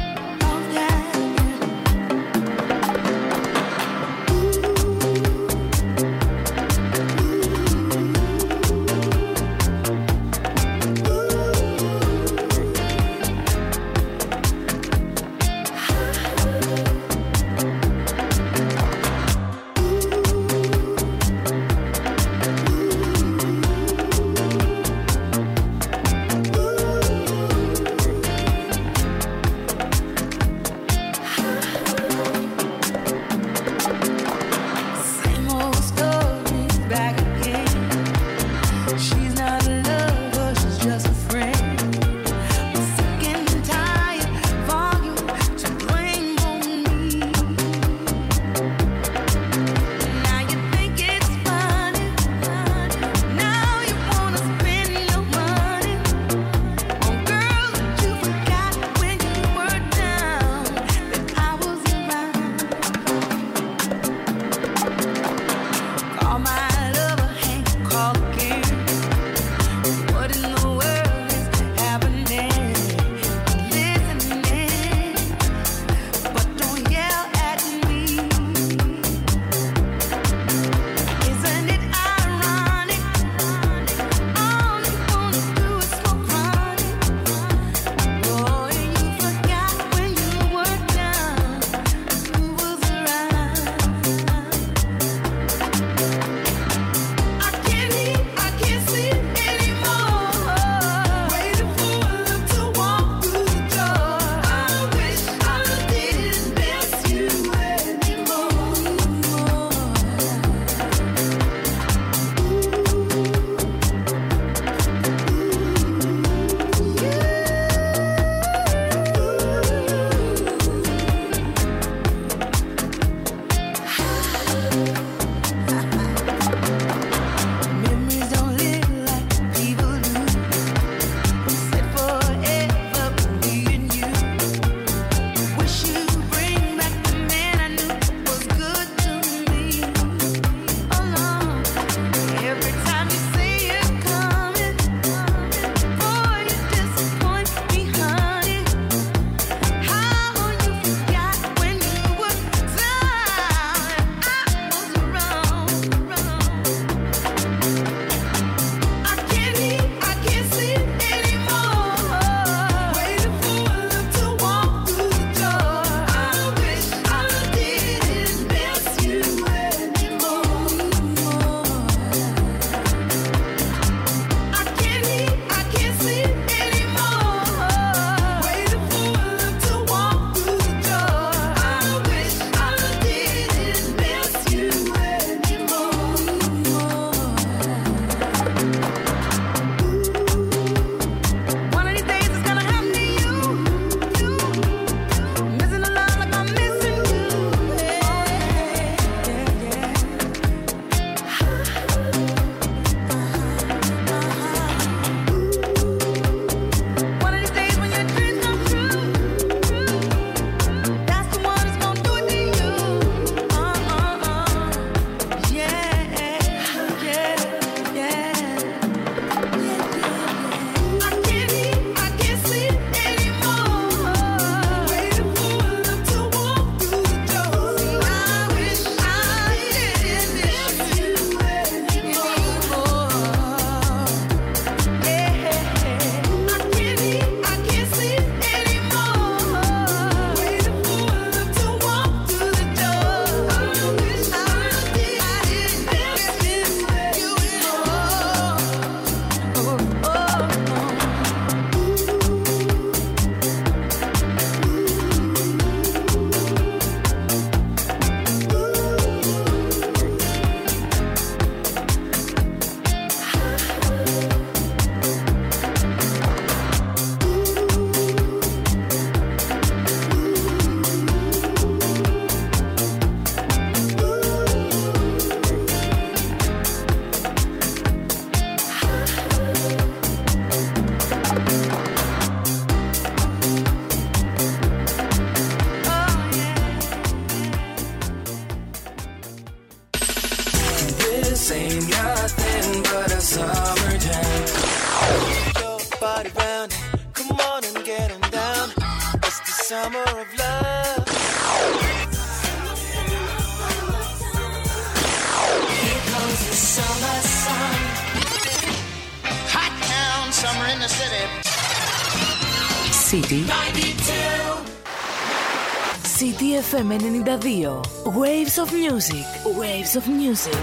[317.00, 317.84] 92.
[318.06, 319.26] Waves of Music.
[319.46, 320.54] Waves of Music.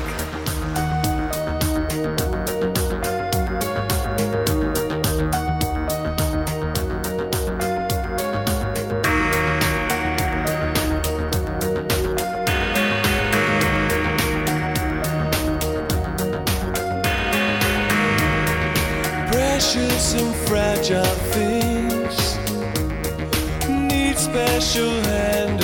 [20.16, 22.36] And fragile things
[23.68, 25.63] need special handling.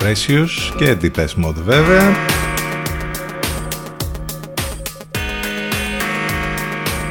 [0.00, 2.14] Precious και Deepest Mode βέβαια.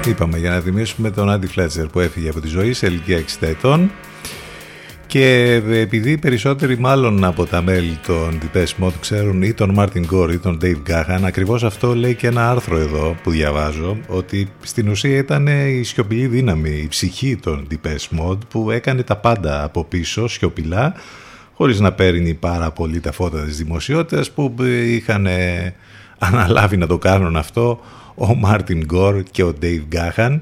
[0.08, 3.24] Είπαμε για να θυμίσουμε τον Άντι Φλέτσερ που έφυγε από τη ζωή σε ηλικία 60
[3.40, 3.92] ετών
[5.08, 10.06] και επειδή οι περισσότεροι μάλλον από τα μέλη των Deepest Mode ξέρουν ή τον Martin
[10.12, 14.52] Gore ή τον Dave Gahan ακριβώς αυτό λέει και ένα άρθρο εδώ που διαβάζω ότι
[14.64, 19.64] στην ουσία ήταν η σιωπηλή δύναμη, η ψυχή των Deepest Mode που έκανε τα πάντα
[19.64, 20.94] από πίσω σιωπηλά
[21.58, 24.56] χωρίς να παίρνει πάρα πολύ τα φώτα της δημοσιότητας που
[24.86, 25.74] είχαν ε,
[26.18, 27.80] αναλάβει να το κάνουν αυτό
[28.16, 30.40] ο Μάρτιν Γκορ και ο Dave Gahan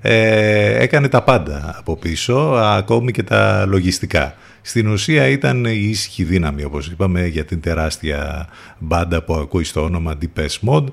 [0.00, 4.34] ε, έκανε τα πάντα από πίσω ακόμη και τα λογιστικά.
[4.62, 8.48] Στην ουσία ήταν η ήσυχη δύναμη όπως είπαμε για την τεράστια
[8.78, 10.86] μπάντα που ακούει στο όνομα Deepest Mode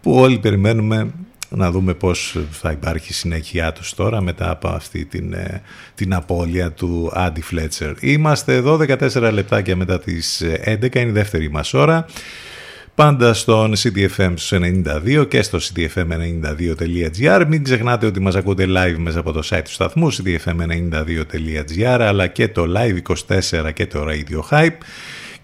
[0.00, 1.10] που όλοι περιμένουμε
[1.56, 5.62] να δούμε πώς θα υπάρχει συνέχεια τους τώρα μετά από αυτή την, ε,
[5.94, 7.92] την απώλεια του Άντι Φλέτσερ.
[8.00, 12.06] Είμαστε εδώ 14 λεπτάκια μετά τις 11, είναι η δεύτερη μας ώρα.
[12.94, 17.44] πάντα στον CDFM στους 92 και στο cdfm92.gr.
[17.48, 22.48] Μην ξεχνάτε ότι μας ακούτε live μέσα από το site του σταθμού cdfm92.gr αλλά και
[22.48, 24.78] το Live24 και το Radio Hype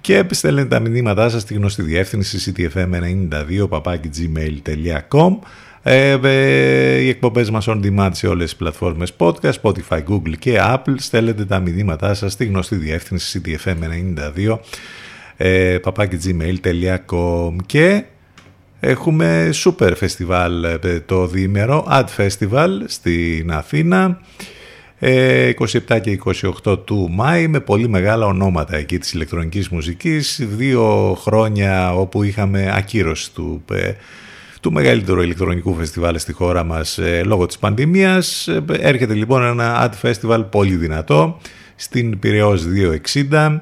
[0.00, 5.38] και στέλνετε τα μηνύματά σας στη γνωστή διεύθυνση ctfm92 papakigmail.com
[5.82, 10.58] ε, ε, οι εκπομπές μας on demand σε όλες τις πλατφόρμες podcast, Spotify, Google και
[10.60, 10.94] Apple.
[10.96, 14.58] Στέλνετε τα μηνύματά σας στη γνωστή διεύθυνση ctfm92
[15.36, 18.04] ε, papakigmail.com και
[18.80, 24.20] έχουμε super festival ε, το διήμερο Ad Festival στην Αθήνα
[25.00, 25.52] 27 ε,
[26.00, 26.20] και
[26.64, 30.40] 28 του Μάη με πολύ μεγάλα ονόματα εκεί της ηλεκτρονικής μουσικής.
[30.56, 33.92] Δύο χρόνια όπου είχαμε ακύρωση του, ε,
[34.60, 38.48] του μεγαλύτερου ηλεκτρονικού φεστιβάλ στη χώρα μας ε, λόγω της πανδημίας.
[38.70, 41.38] Έρχεται λοιπόν ένα Ad Festival πολύ δυνατό
[41.76, 42.64] στην Πυραιός
[43.22, 43.58] 260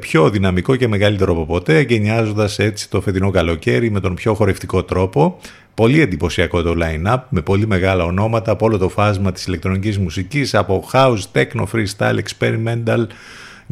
[0.00, 4.82] πιο δυναμικό και μεγαλύτερο από ποτέ εγκαινιάζοντας έτσι το φετινό καλοκαίρι με τον πιο χορευτικό
[4.82, 5.38] τρόπο.
[5.74, 10.54] Πολύ εντυπωσιακό το line-up με πολύ μεγάλα ονόματα από όλο το φάσμα της ηλεκτρονικής μουσικής
[10.54, 13.06] από house, techno, freestyle, experimental,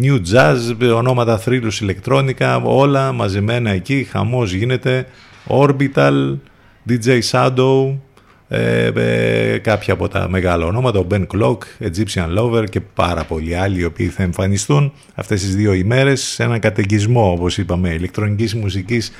[0.00, 0.56] new jazz,
[0.94, 5.06] ονόματα θρύλους ηλεκτρόνικα, όλα μαζεμένα εκεί, χαμός γίνεται,
[5.48, 6.38] orbital,
[6.88, 7.96] DJ Shadow,
[8.48, 13.54] ε, ε, κάποια από τα μεγάλα ονόματα, ο Ben Clock, Egyptian Lover και πάρα πολλοί
[13.54, 18.54] άλλοι οι οποίοι θα εμφανιστούν αυτές τις δύο ημέρες σε έναν καταιγισμό όπως είπαμε ηλεκτρονικής
[18.54, 19.12] μουσικής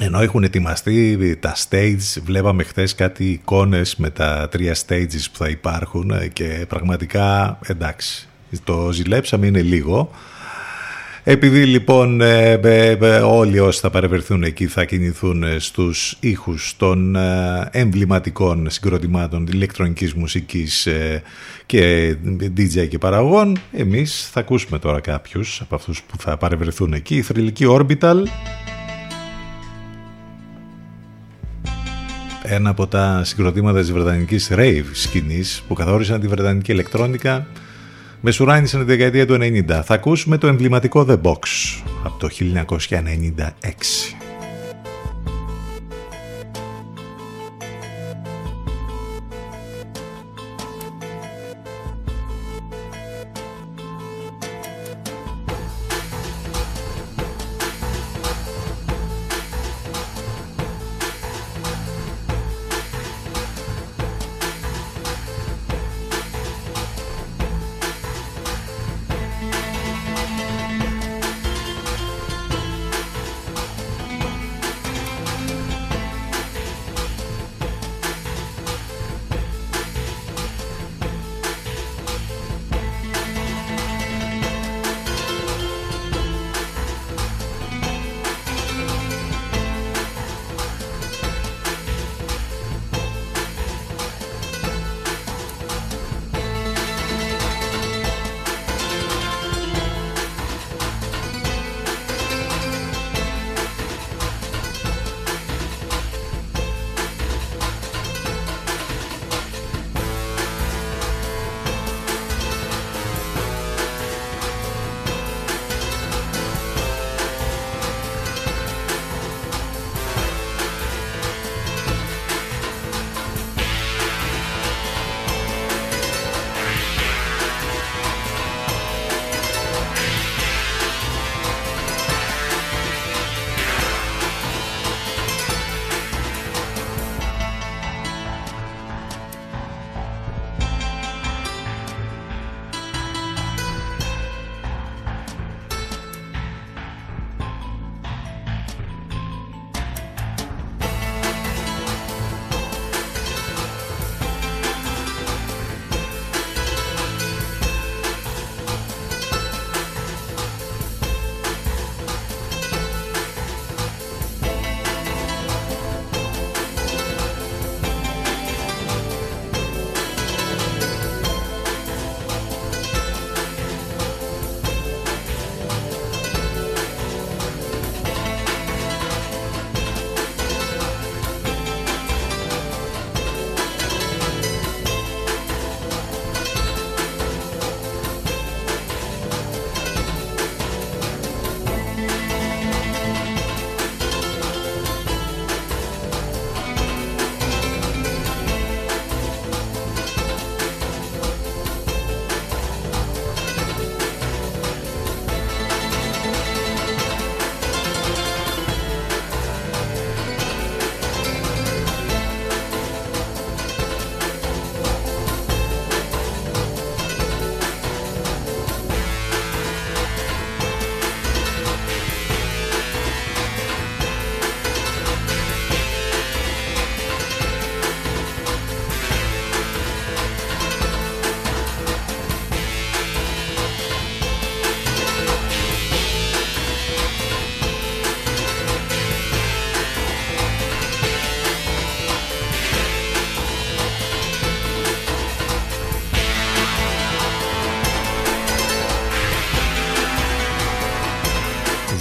[0.00, 5.48] ενώ έχουν ετοιμαστεί τα stage, βλέπαμε χθες κάτι εικόνες με τα τρία stages που θα
[5.48, 8.28] υπάρχουν και πραγματικά εντάξει,
[8.64, 10.10] το ζηλέψαμε είναι λίγο.
[11.24, 17.16] Επειδή λοιπόν ε, ε, ε, όλοι όσοι θα παρευρεθούν εκεί θα κινηθούν στους ήχους των
[17.70, 20.88] εμβληματικών συγκροτημάτων ηλεκτρονικής μουσικής
[21.66, 22.16] και
[22.56, 27.16] DJ και παραγωγών, εμείς θα ακούσουμε τώρα κάποιους από αυτούς που θα παρευρεθούν εκεί.
[27.16, 28.22] Η θρηλυκή Orbital
[32.42, 37.46] ένα από τα συγκροτήματα της βρετανικής rave σκηνής που καθόρισαν τη βρετανική ηλεκτρόνικα
[38.20, 39.80] με σουράνισαν τη δεκαετία του 90.
[39.84, 41.38] Θα ακούσουμε το εμβληματικό The Box
[42.04, 42.28] από το
[42.88, 44.17] 1996.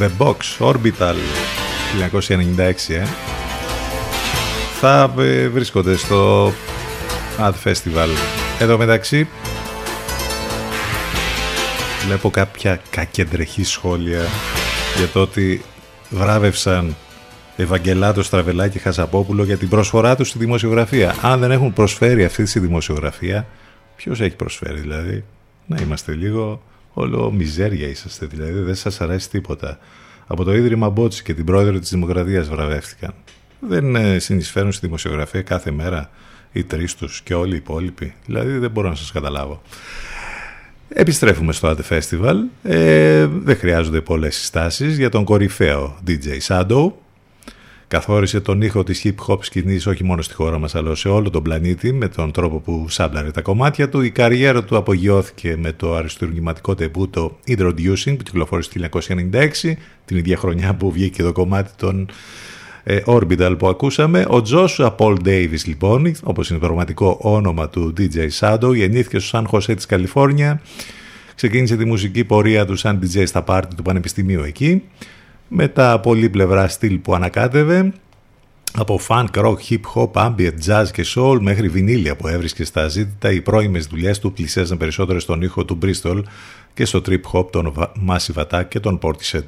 [0.08, 1.16] The Box, Orbital,
[2.12, 3.04] 1996, ε.
[4.80, 6.52] Θα ε, βρίσκονται στο
[7.40, 8.08] Ad Festival.
[8.60, 9.28] Εδώ μεταξύ,
[12.06, 14.26] βλέπω κάποια κακεντρεχή σχόλια
[14.98, 15.62] για το ότι
[16.10, 16.96] βράβευσαν
[17.56, 21.16] Ευαγγελάτο Στραβελάκη Χασαπόπουλο για την προσφορά του στη δημοσιογραφία.
[21.22, 23.48] Αν δεν έχουν προσφέρει αυτή τη δημοσιογραφία,
[23.96, 25.24] ποιος έχει προσφέρει δηλαδή;
[25.66, 26.62] Να είμαστε λίγο
[27.00, 29.80] όλο μιζέρια είσαστε δηλαδή, δεν σας αρέσει τίποτα.
[30.28, 33.14] Από το Ίδρυμα Μπότση και την πρόεδρο της Δημοκρατίας βραβεύτηκαν.
[33.60, 36.10] Δεν ε, συνεισφέρουν στη δημοσιογραφία κάθε μέρα
[36.52, 38.14] οι τρεις τους και όλοι οι υπόλοιποι.
[38.26, 39.62] Δηλαδή δεν μπορώ να σας καταλάβω.
[40.90, 42.36] Επιστρέφουμε στο Art Festival.
[42.64, 46.92] Ε, δεν χρειάζονται πολλές συστάσεις για τον κορυφαίο DJ Shadow.
[47.88, 51.30] Καθόρισε τον ήχο της hip hop σκηνής όχι μόνο στη χώρα μας αλλά σε όλο
[51.30, 54.02] τον πλανήτη με τον τρόπο που σάμπλαρε τα κομμάτια του.
[54.02, 59.00] Η καριέρα του απογειώθηκε με το αριστουργηματικό τεμπούτο Introducing που κυκλοφόρησε το
[59.32, 59.74] 1996
[60.06, 62.10] την ίδια χρονιά που βγήκε το κομμάτι των
[62.84, 64.20] ε, Orbital που ακούσαμε.
[64.22, 69.28] Ο Joshua Paul Davis λοιπόν, όπως είναι το πραγματικό όνομα του DJ Shadow, γεννήθηκε στο
[69.28, 70.62] Σαν Χωσέ της Καλιφόρνια.
[71.36, 74.84] Ξεκίνησε τη μουσική πορεία του σαν DJ στα πάρτι του Πανεπιστημίου εκεί.
[75.48, 77.94] Με τα πολύπλευρά στυλ που ανακάτευε,
[78.74, 83.32] από funk, rock, hip hop, ambient, jazz και soul μέχρι βινίλια που έβρισκε στα ζήτητα,
[83.32, 86.22] οι πρώιμες δουλειές του πλησίαζαν περισσότερο στον ήχο του Bristol
[86.74, 87.74] και στο trip hop, τον
[88.10, 89.46] Massive Attack και τον Portishead.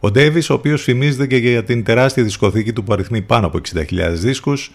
[0.00, 3.60] Ο Davis, ο οποίος φημίζεται και για την τεράστια δισκοθήκη του που αριθμεί πάνω από
[3.74, 4.70] 60.000 δίσκους,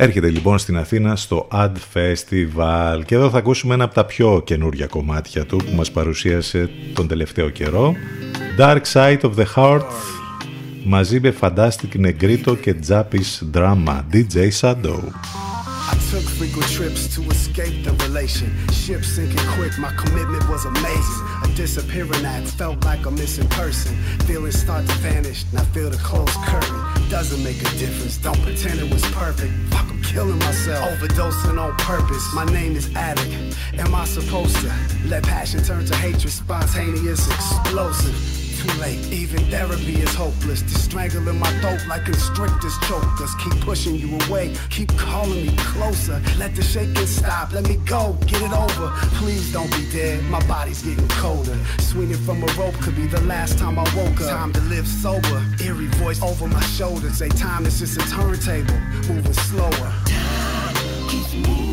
[0.00, 4.42] έρχεται λοιπόν στην Αθήνα στο Ad Festival και εδώ θα ακούσουμε ένα από τα πιο
[4.44, 7.94] καινούργια κομμάτια του που μας παρουσίασε τον τελευταίο καιρό.
[8.58, 9.86] Dark Side of the Heart
[10.84, 14.98] μαζί με Fantastic Negrito και Japanese Drama DJ Shadow
[15.88, 18.52] I took frequent trips to escape the relation.
[18.68, 21.26] Ship sinking quick, my commitment was amazing.
[21.42, 23.96] A disappearing act felt like a missing person.
[24.26, 26.78] Feelings start to vanish, now feel the closed curtain.
[27.08, 29.52] Doesn't make a difference, don't pretend it was perfect.
[29.70, 32.34] Fuck, I'm killing myself, overdosing on purpose.
[32.34, 33.56] My name is Addict.
[33.78, 34.70] Am I supposed to
[35.06, 36.30] let passion turn to hatred?
[36.30, 38.98] Spontaneous, explosive too late.
[39.12, 40.62] Even therapy is hopeless.
[40.62, 43.34] Just strangling my throat like constrictors choke us.
[43.42, 44.54] Keep pushing you away.
[44.70, 46.20] Keep calling me closer.
[46.38, 47.52] Let the shaking stop.
[47.52, 48.16] Let me go.
[48.26, 48.90] Get it over.
[49.20, 50.24] Please don't be dead.
[50.24, 51.56] My body's getting colder.
[51.78, 54.30] Swinging from a rope could be the last time I woke up.
[54.30, 55.44] Time to live sober.
[55.62, 57.10] Eerie voice over my shoulder.
[57.10, 58.78] Say time is just a turntable.
[59.08, 59.92] Moving slower.
[61.08, 61.67] Keeps moving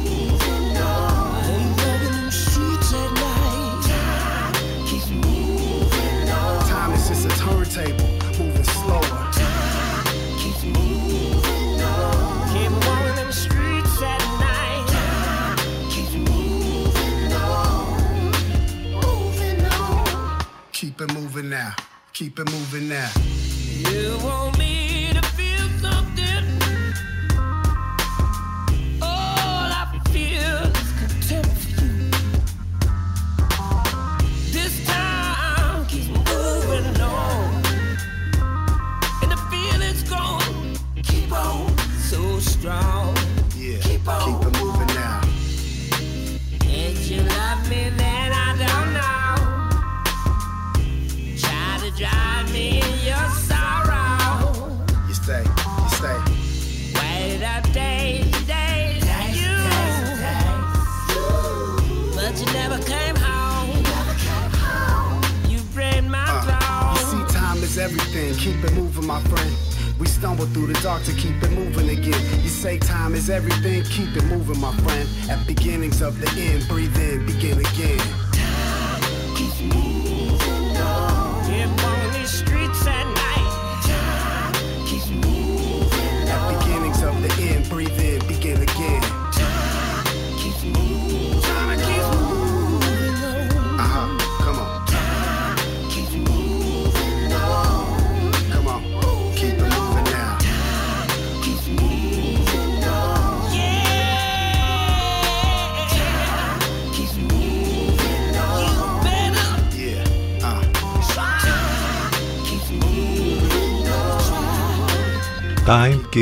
[22.52, 23.35] moving now.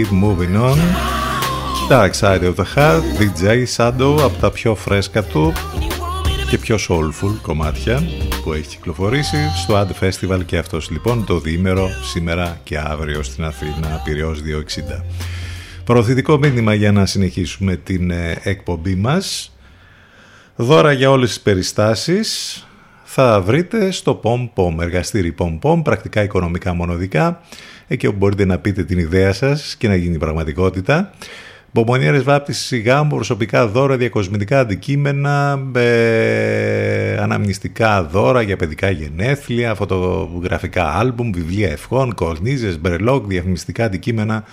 [0.03, 0.79] Keep Moving On.
[1.89, 5.53] Dark Side of the Heart DJ Shadow από τα πιο φρέσκα του
[6.49, 8.03] και πιο soulful κομμάτια
[8.43, 10.45] που έχει κυκλοφορήσει στο Ad Festival.
[10.45, 14.41] Και αυτός λοιπόν το διήμερο σήμερα και αύριο στην Αθήνα Πυραιός
[14.99, 15.03] 260
[15.83, 19.55] Προωθητικό μήνυμα για να συνεχίσουμε την ε, εκπομπή μας.
[20.55, 22.57] Δώρα για όλες τις περιστάσεις.
[23.03, 24.21] Θα βρείτε στο
[24.55, 27.41] POM εργαστήρι POM πρακτικά οικονομικά μονοδικά,
[27.87, 31.13] εκεί όπου μπορείτε να πείτε την ιδέα σας και να γίνει πραγματικότητα.
[31.71, 41.31] Μπομπονιέρε βάπτιση γάμου, προσωπικά δώρα, διακοσμητικά αντικείμενα, ε, αναμνηστικά δώρα για παιδικά γενέθλια, φωτογραφικά άλμπουμ,
[41.31, 44.43] βιβλία ευχών, κορνίζες, μπρελόκ, διαφημιστικά αντικείμενα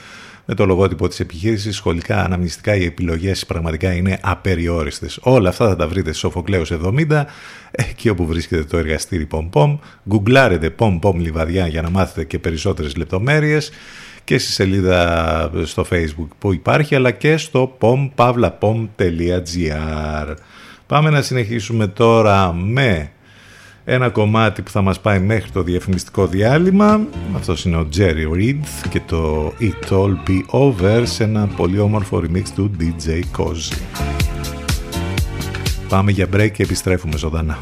[0.50, 5.18] με το λογότυπο της επιχείρησης, σχολικά, αναμνηστικά, οι επιλογές πραγματικά είναι απεριόριστες.
[5.22, 7.24] Όλα αυτά θα τα βρείτε στο Σοφοκλέος 70,
[7.70, 9.50] εκεί όπου βρίσκεται το εργαστήρι POM
[10.08, 13.70] Γκουγκλάρετε POM POM Λιβαδιά για να μάθετε και περισσότερες λεπτομέρειες
[14.24, 20.34] και στη σελίδα στο facebook που υπάρχει αλλά και στο pompavlapom.gr
[20.86, 23.10] Πάμε να συνεχίσουμε τώρα με
[23.92, 27.00] ένα κομμάτι που θα μας πάει μέχρι το διαφημιστικό διάλειμμα.
[27.34, 32.22] Αυτός είναι ο Jerry Reed και το It All Be Over σε ένα πολύ όμορφο
[32.24, 33.08] remix του DJ
[33.38, 33.78] Cozy.
[35.88, 37.58] Πάμε για break και επιστρέφουμε ζωντανά.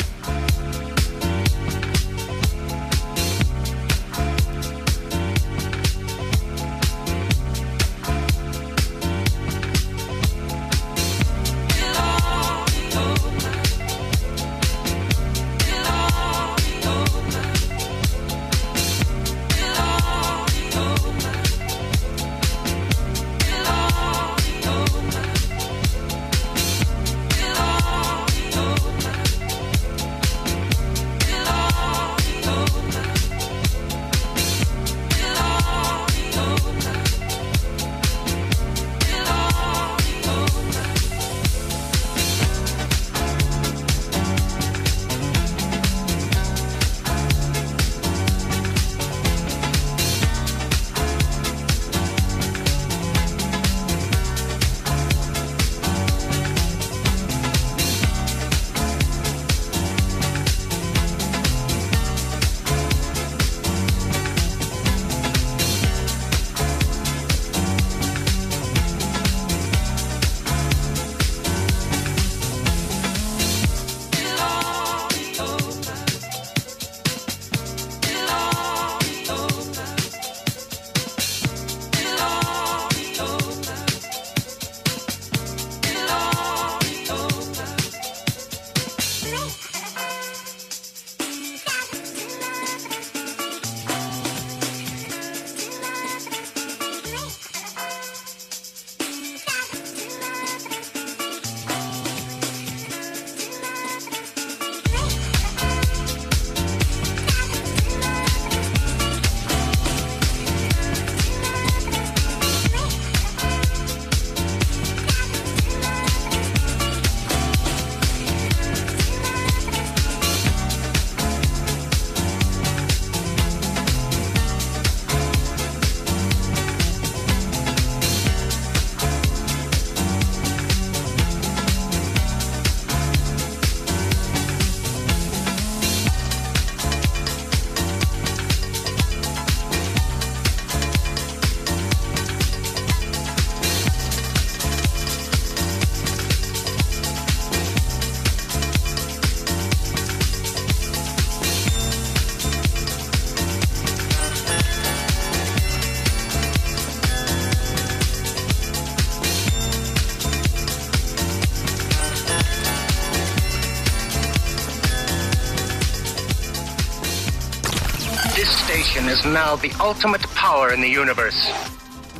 [169.63, 171.53] Is now the ultimate power in the universe.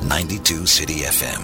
[0.01, 1.41] 92 City FM.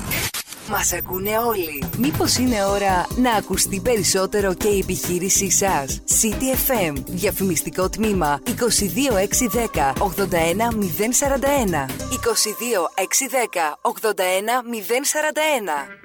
[0.70, 1.84] Μας ακούνε όλοι.
[1.98, 6.94] Μήπως είναι ώρα να ακουστεί περισσότερο και η επιχείρησή σας; City FM.
[7.06, 11.86] Διαφημιστικό τμήμα 22610 81041.
[12.10, 16.05] 22610 81041.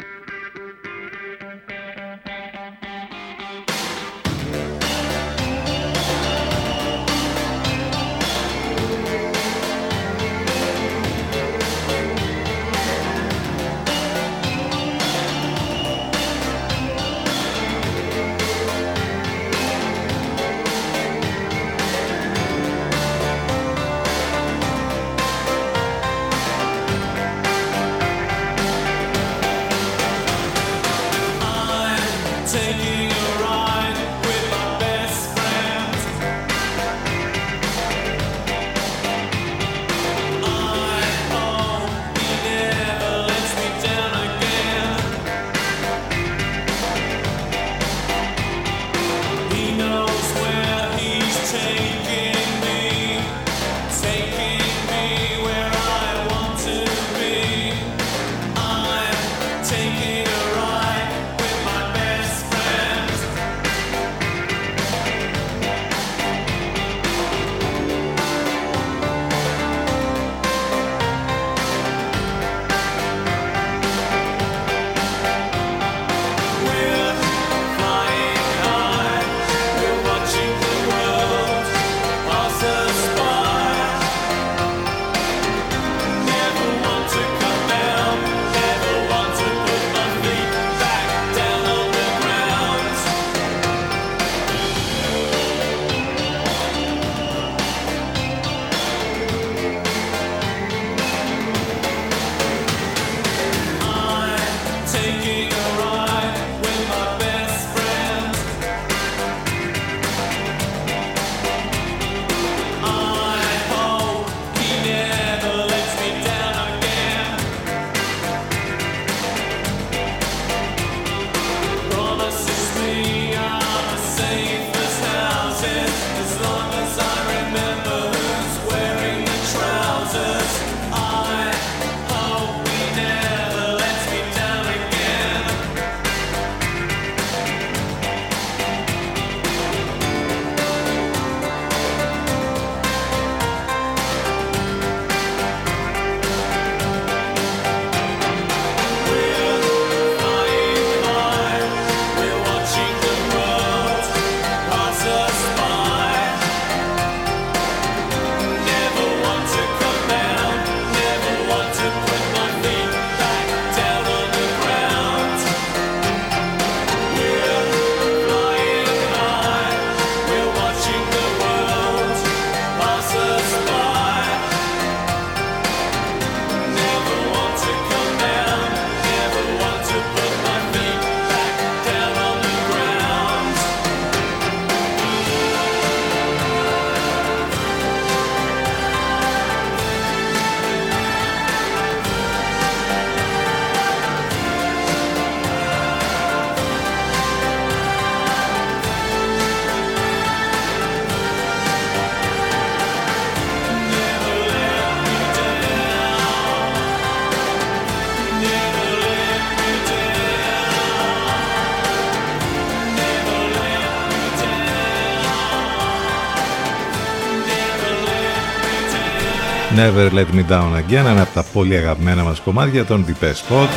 [219.80, 223.68] Never Let Me Down Again, ένα από τα πολύ αγαπημένα μας κομμάτια των Depeche Mode.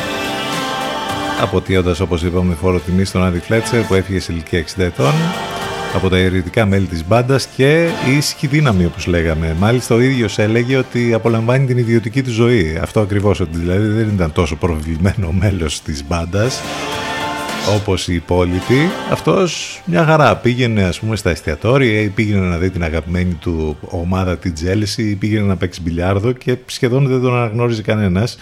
[1.42, 5.12] Αποτίοντας όπως είπαμε φόρο τιμή στον Άντι Φλέτσερ που έφυγε σε ηλικία 60 ετών
[5.94, 9.56] από τα ιδρυτικά μέλη της μπάντας και η ήσυχη δύναμη όπως λέγαμε.
[9.58, 12.78] Μάλιστα ο ίδιος έλεγε ότι απολαμβάνει την ιδιωτική του ζωή.
[12.82, 16.60] Αυτό ακριβώς ότι δηλαδή δεν ήταν τόσο προβεβλημένο μέλος της μπάντας
[17.68, 18.88] όπως οι υπόλοιποι.
[19.10, 23.76] Αυτός μια χαρά πήγαινε ας πούμε στα εστιατόρια ή πήγαινε να δει την αγαπημένη του
[23.80, 28.38] ομάδα τη Τσέλσι ή πήγαινε να παίξει μπιλιάρδο και σχεδόν δεν τον αναγνώριζε κανένας.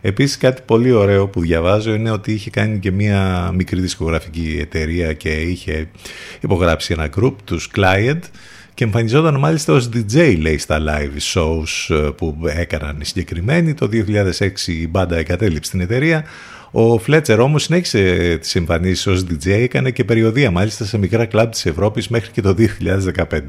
[0.00, 5.12] Επίσης κάτι πολύ ωραίο που διαβάζω είναι ότι είχε κάνει και μια μικρή δισκογραφική εταιρεία
[5.12, 5.88] και είχε
[6.40, 8.20] υπογράψει ένα group, τους Client
[8.74, 13.74] και εμφανιζόταν μάλιστα ως DJ λέει στα live shows ε, που έκαναν οι συγκεκριμένοι.
[13.74, 16.24] Το 2006 η μπάντα εγκατέλειψε την εταιρεία.
[16.76, 21.50] Ο Φλέτσερ όμως συνέχισε τις εμφανίσεις ως DJ, έκανε και περιοδία μάλιστα σε μικρά κλαμπ
[21.50, 23.40] της Ευρώπης μέχρι και το 2015.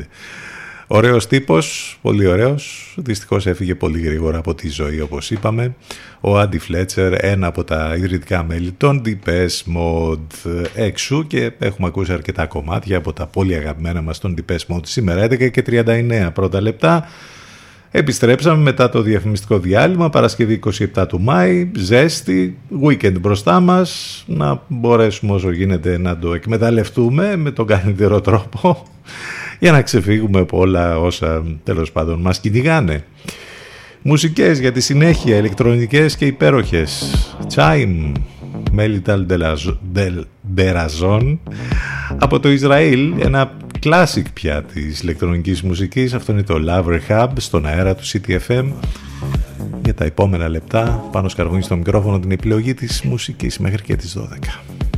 [0.88, 5.76] Ωραίος τύπος, πολύ ωραίος, δυστυχώς έφυγε πολύ γρήγορα από τη ζωή όπως είπαμε.
[6.22, 12.12] Ο Άντι Φλέτσερ, ένα από τα ιδρυτικά μέλη των Deepest Mode έξω και έχουμε ακούσει
[12.12, 16.62] αρκετά κομμάτια από τα πολύ αγαπημένα μας των Deepest Mode σήμερα 11 και 39 πρώτα
[16.62, 17.08] λεπτά.
[17.98, 20.60] Επιστρέψαμε μετά το διαφημιστικό διάλειμμα, Παρασκευή
[20.96, 27.52] 27 του Μάη, ζέστη, weekend μπροστά μας, να μπορέσουμε όσο γίνεται να το εκμεταλλευτούμε με
[27.52, 28.84] τον καλύτερο τρόπο
[29.60, 33.04] για να ξεφύγουμε από όλα όσα τέλος πάντων μας κυνηγάνε.
[34.02, 37.14] Μουσικές για τη συνέχεια, ηλεκτρονικές και υπέροχες.
[37.56, 38.12] Chime,
[38.78, 39.26] Melital
[39.96, 40.22] del
[40.56, 41.38] Berazon
[42.18, 43.52] από το Ισραήλ, ένα
[43.86, 46.14] classic πια της ηλεκτρονικής μουσικής.
[46.14, 48.72] Αυτό είναι το Love Rehab στον αέρα του CTFM.
[49.84, 54.18] Για τα επόμενα λεπτά πάνω σκαργούνι στο μικρόφωνο την επιλογή της μουσικής μέχρι και τις
[54.18, 54.95] 12.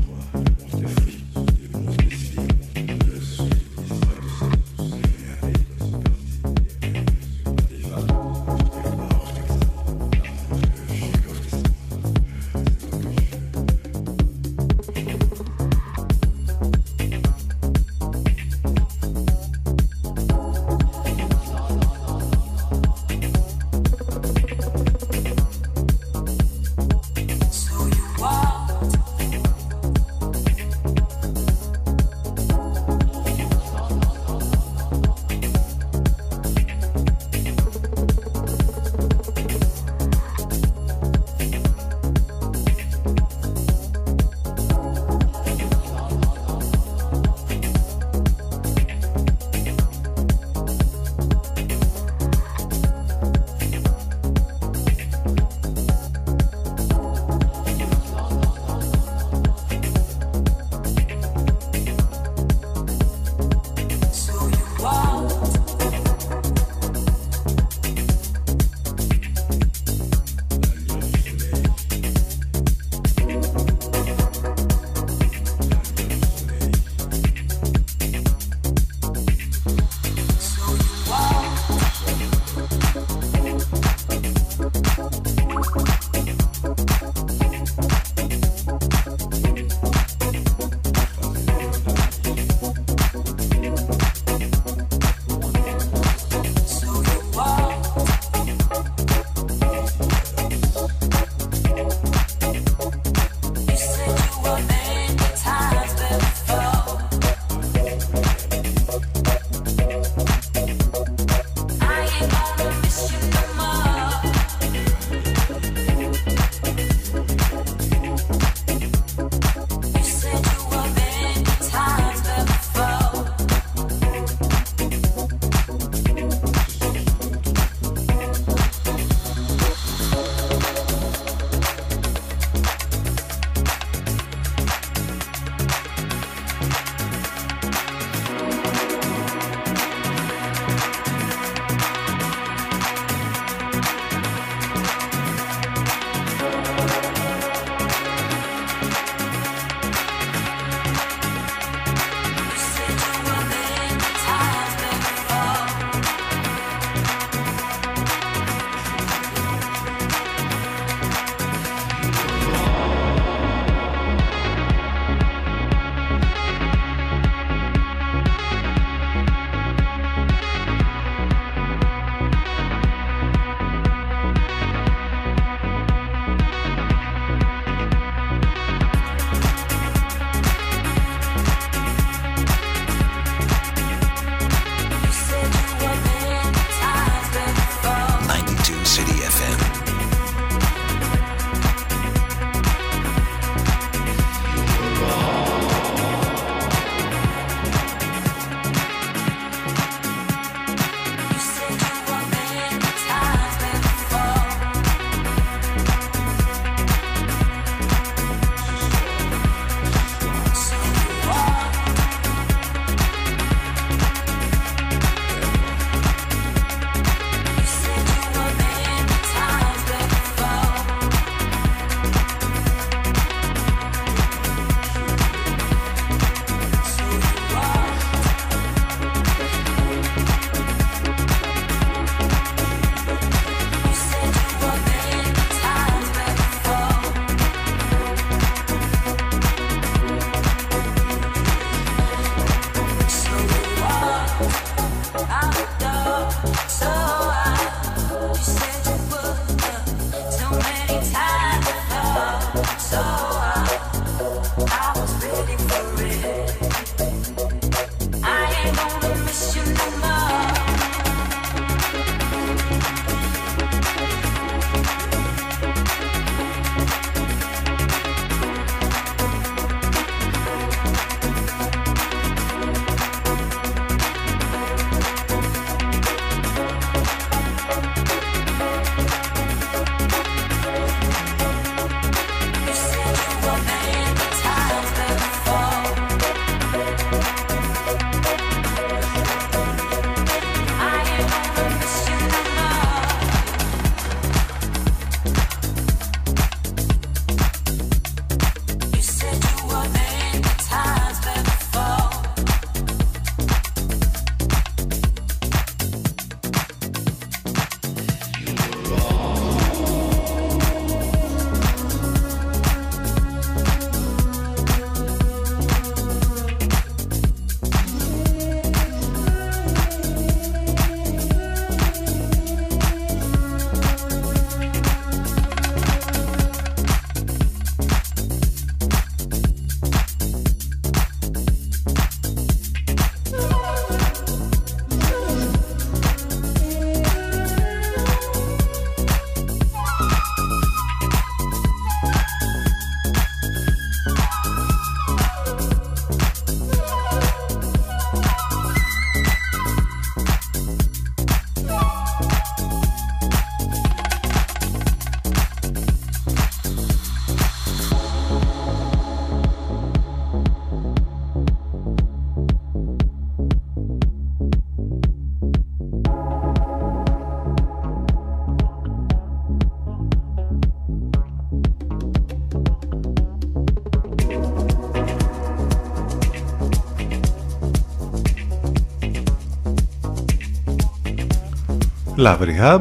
[382.28, 382.80] Love Rehab.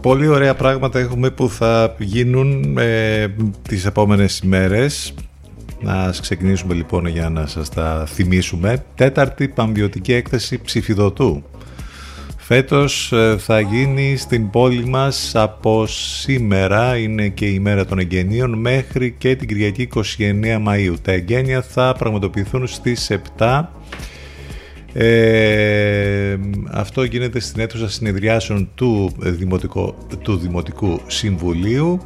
[0.00, 3.26] Πολύ ωραία πράγματα έχουμε που θα γίνουν ε,
[3.68, 5.14] τις επόμενες ημέρες.
[5.80, 8.84] Να ξεκινήσουμε λοιπόν για να σας τα θυμίσουμε.
[8.94, 11.42] Τέταρτη παμβιωτική έκθεση ψηφιδωτού.
[12.36, 18.58] Φέτος ε, θα γίνει στην πόλη μας από σήμερα, είναι και η μέρα των εγγενείων,
[18.58, 20.00] μέχρι και την Κυριακή 29
[20.66, 20.94] Μαΐου.
[21.02, 23.62] Τα εγγένεια θα πραγματοποιηθούν στις 7
[24.92, 26.36] ε,
[26.70, 32.00] αυτό γίνεται στην αίθουσα συνεδριάσεων του, Δημοτικού, του Δημοτικού Συμβουλίου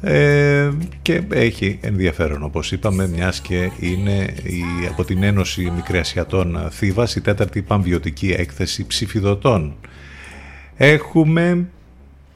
[0.00, 0.70] ε,
[1.02, 7.20] και έχει ενδιαφέρον όπως είπαμε μιας και είναι η, από την Ένωση Μικρασιατών Θήβας η
[7.20, 9.76] τέταρτη παμβιωτική έκθεση ψηφιδωτών.
[10.76, 11.68] Έχουμε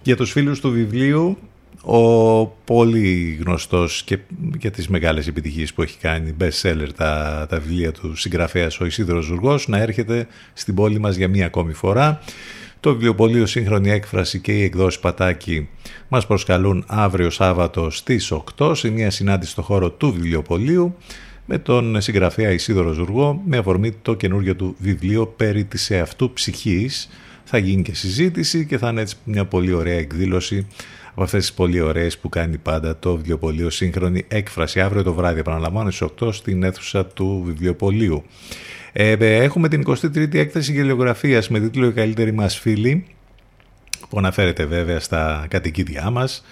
[0.03, 1.39] για τους φίλους του βιβλίου
[1.83, 4.19] ο πολύ γνωστός και
[4.59, 8.85] για τις μεγάλες επιτυχίες που έχει κάνει best seller τα, τα βιβλία του συγγραφέας ο
[8.85, 12.21] Ισίδωρος Ζουργός να έρχεται στην πόλη μας για μία ακόμη φορά.
[12.81, 15.69] Το βιβλιοπωλείο Σύγχρονη Έκφραση και η εκδόση Πατάκη
[16.09, 20.97] μας προσκαλούν αύριο Σάββατο στις 8 σε μια συνάντηση στο χώρο του βιβλιοπωλείου
[21.47, 27.09] με τον συγγραφέα Ισίδωρο Ζουργό με αφορμή το καινούργιο του βιβλίο περί της εαυτού ψυχής.
[27.45, 30.67] Θα γίνει και συζήτηση και θα είναι έτσι μια πολύ ωραία εκδήλωση
[31.19, 34.81] από αυτές τις πολύ ωραίες που κάνει πάντα το βιβλιοπωλείο σύγχρονη έκφραση.
[34.81, 38.25] Αύριο το βράδυ επαναλαμβάνω στις 8 στην αίθουσα του βιβλιοπωλείου.
[38.93, 43.07] Ε, έχουμε την 23η έκθεση γελιογραφίας με τίτλο «Οι καλύτεροι μας φίλοι»
[44.09, 46.45] που αναφέρεται βέβαια στα κατοικίδια μας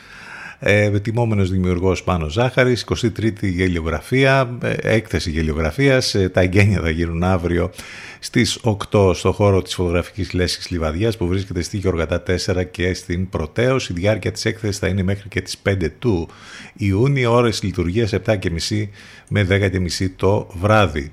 [0.58, 7.22] ε, τιμόμενος δημιουργός Πάνος Ζάχαρης, 23η γελιογραφία, ε, έκθεση γελιογραφίας, ε, τα εγγένεια θα γίνουν
[7.22, 7.70] αύριο
[8.18, 13.28] στις 8 στο χώρο της φωτογραφικής λέσχης Λιβαδιάς που βρίσκεται στη Γεωργατά 4 και στην
[13.28, 13.88] Πρωτέως.
[13.88, 16.28] Η διάρκεια της έκθεσης θα είναι μέχρι και τις 5 του
[16.74, 18.90] Ιούνιου, ώρες λειτουργίας 7.30
[19.28, 21.12] με 10.30 το βράδυ.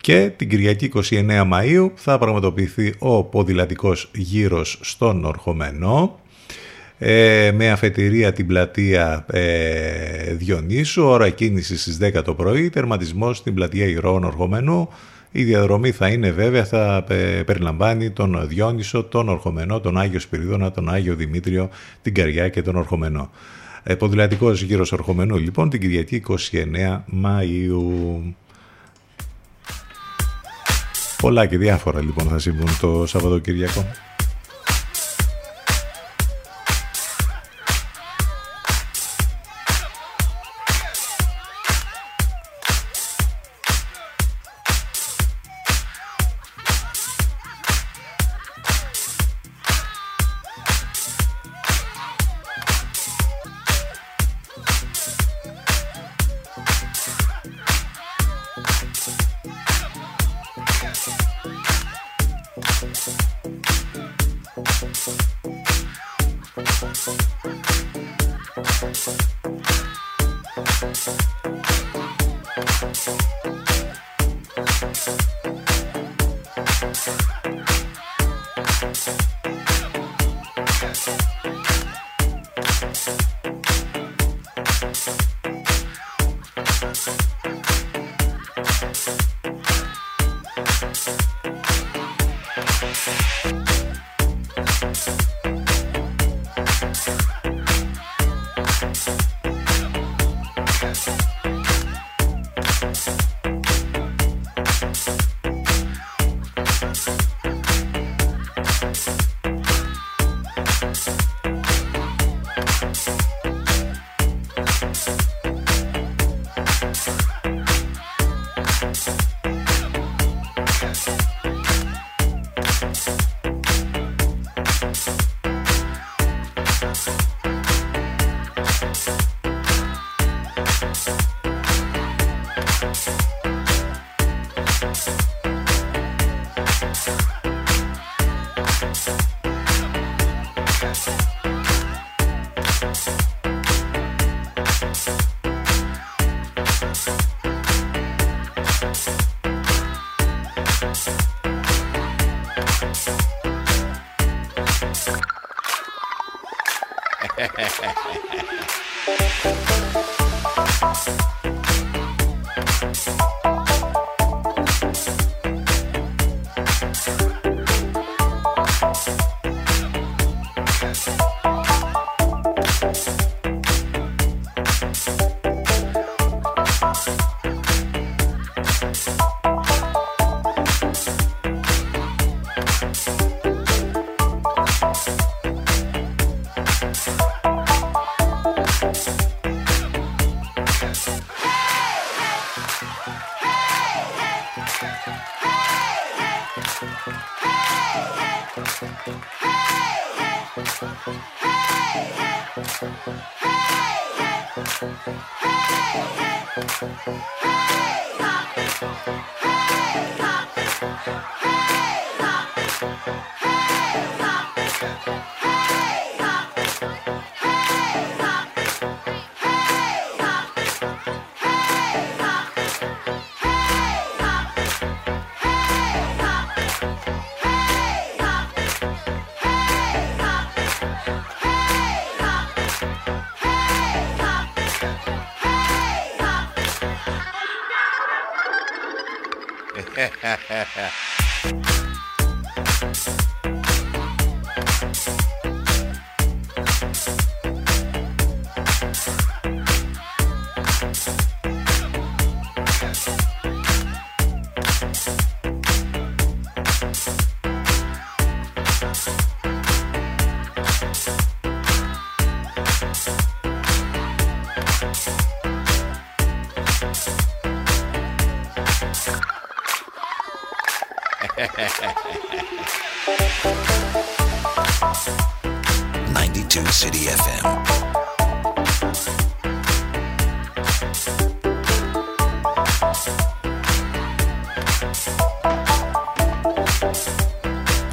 [0.00, 6.20] Και την Κυριακή 29 Μαΐου θα πραγματοποιηθεί ο ποδηλατικός γύρος στον Ορχομενό
[7.04, 13.54] ε, με αφετηρία την πλατεία ε, Διονύσου, ώρα κίνηση στις 10 το πρωί, τερματισμός στην
[13.54, 14.88] πλατεία Ηρώων Ορχομενού.
[15.32, 20.70] Η διαδρομή θα είναι βέβαια, θα ε, περιλαμβάνει τον Διόνυσο, τον Ορχομενό, τον Άγιο Σπυρίδωνα,
[20.70, 21.68] τον Άγιο Δημήτριο,
[22.02, 23.30] την Καριά και τον Ορχομενό.
[23.82, 26.34] Ε, ποδηλατικός γύρος Ορχομενού λοιπόν την Κυριακή 29
[27.24, 28.34] Μαΐου.
[31.20, 33.86] Πολλά και διάφορα λοιπόν θα συμβούν το Σαββατοκυριακό.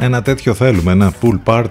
[0.02, 1.66] Ένα τέτοιο θέλουμε, ένα pool party.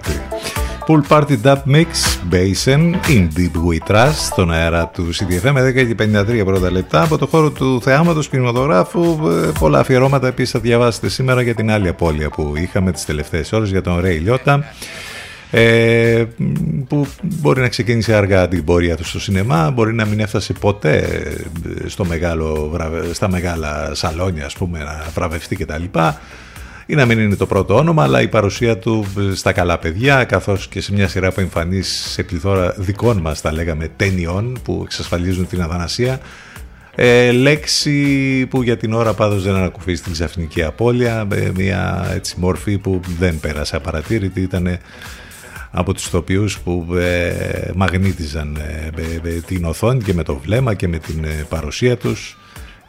[0.87, 1.85] Pool Party Dub Mix
[2.31, 5.95] Basin in Deep We Trust στον αέρα του CDFM με 10 και
[6.39, 11.09] 53 πρώτα λεπτά από το χώρο του θεάματος κινηματογράφου ε, πολλά αφιερώματα επίσης θα διαβάσετε
[11.09, 14.63] σήμερα για την άλλη απώλεια που είχαμε τις τελευταίες ώρες για τον Ρέι Λιώτα
[15.51, 16.23] ε,
[16.87, 20.97] που μπορεί να ξεκίνησε αργά την πορεία του στο σινεμά μπορεί να μην έφτασε ποτέ
[21.85, 25.83] ε, στο μεγάλο, βραβε- στα μεγάλα σαλόνια ας πούμε να βραβευτεί κτλ
[26.89, 30.67] ή να μην είναι το πρώτο όνομα, αλλά η παρουσία του στα καλά παιδιά, καθώς
[30.67, 35.47] και σε μια σειρά από εμφανίσεις σε πληθώρα δικών μας, τα λέγαμε, ταινιών που εξασφαλίζουν
[35.47, 36.19] την αθανασία.
[36.95, 42.35] Ε, λέξη που για την ώρα πάντως δεν ανακουφίζει στην ξαφνική απώλεια, ε, μια έτσι,
[42.37, 44.79] μόρφη που δεν πέρασε απαρατήρητη, ήταν
[45.71, 50.73] από τους ηθοποιούς που ε, μαγνήτιζαν ε, ε, ε, την οθόνη και με το βλέμμα
[50.73, 52.38] και με την ε, παρουσία τους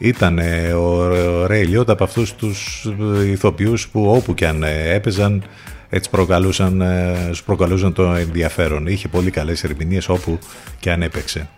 [0.02, 2.86] ήταν ε, ο Ρέι Λιώτα από αυτούς τους
[3.22, 5.42] ε, ηθοποιούς που όπου και αν ε, έπαιζαν
[5.88, 8.86] έτσι προκαλούσαν, ε, σου προκαλούσαν το ενδιαφέρον.
[8.86, 10.38] Είχε πολύ καλές ερμηνείες όπου
[10.78, 11.48] και αν έπαιξε.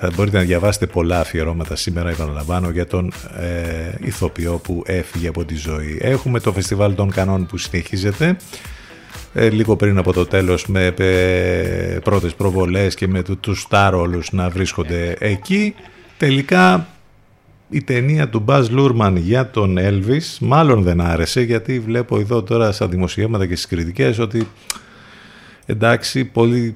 [0.00, 5.44] Θα μπορείτε να διαβάσετε πολλά αφιερώματα σήμερα, επαναλαμβάνω, για τον ε, ηθοποιό που έφυγε από
[5.44, 5.98] τη ζωή.
[6.00, 8.36] Έχουμε το Φεστιβάλ των Κανών που συνεχίζεται
[9.34, 14.32] ε, λίγο πριν από το τέλος με ε, πρώτες προβολές και με του- τους στάρολους
[14.32, 15.74] να βρίσκονται εκεί.
[16.16, 16.86] Τελικά
[17.68, 22.72] η ταινία του Baz Luhrmann για τον Elvis μάλλον δεν άρεσε γιατί βλέπω εδώ τώρα
[22.72, 24.48] στα δημοσιεύματα και στις κριτικές ότι
[25.66, 26.74] εντάξει πολύ,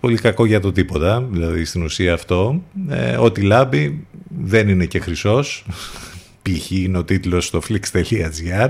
[0.00, 2.62] πολύ κακό για το τίποτα δηλαδή στην ουσία αυτό.
[2.88, 4.06] Ε, ότι λάμπει
[4.44, 5.64] δεν είναι και χρυσός.
[6.42, 6.70] Π.χ.
[6.70, 8.68] είναι ο τίτλος στο flix.gr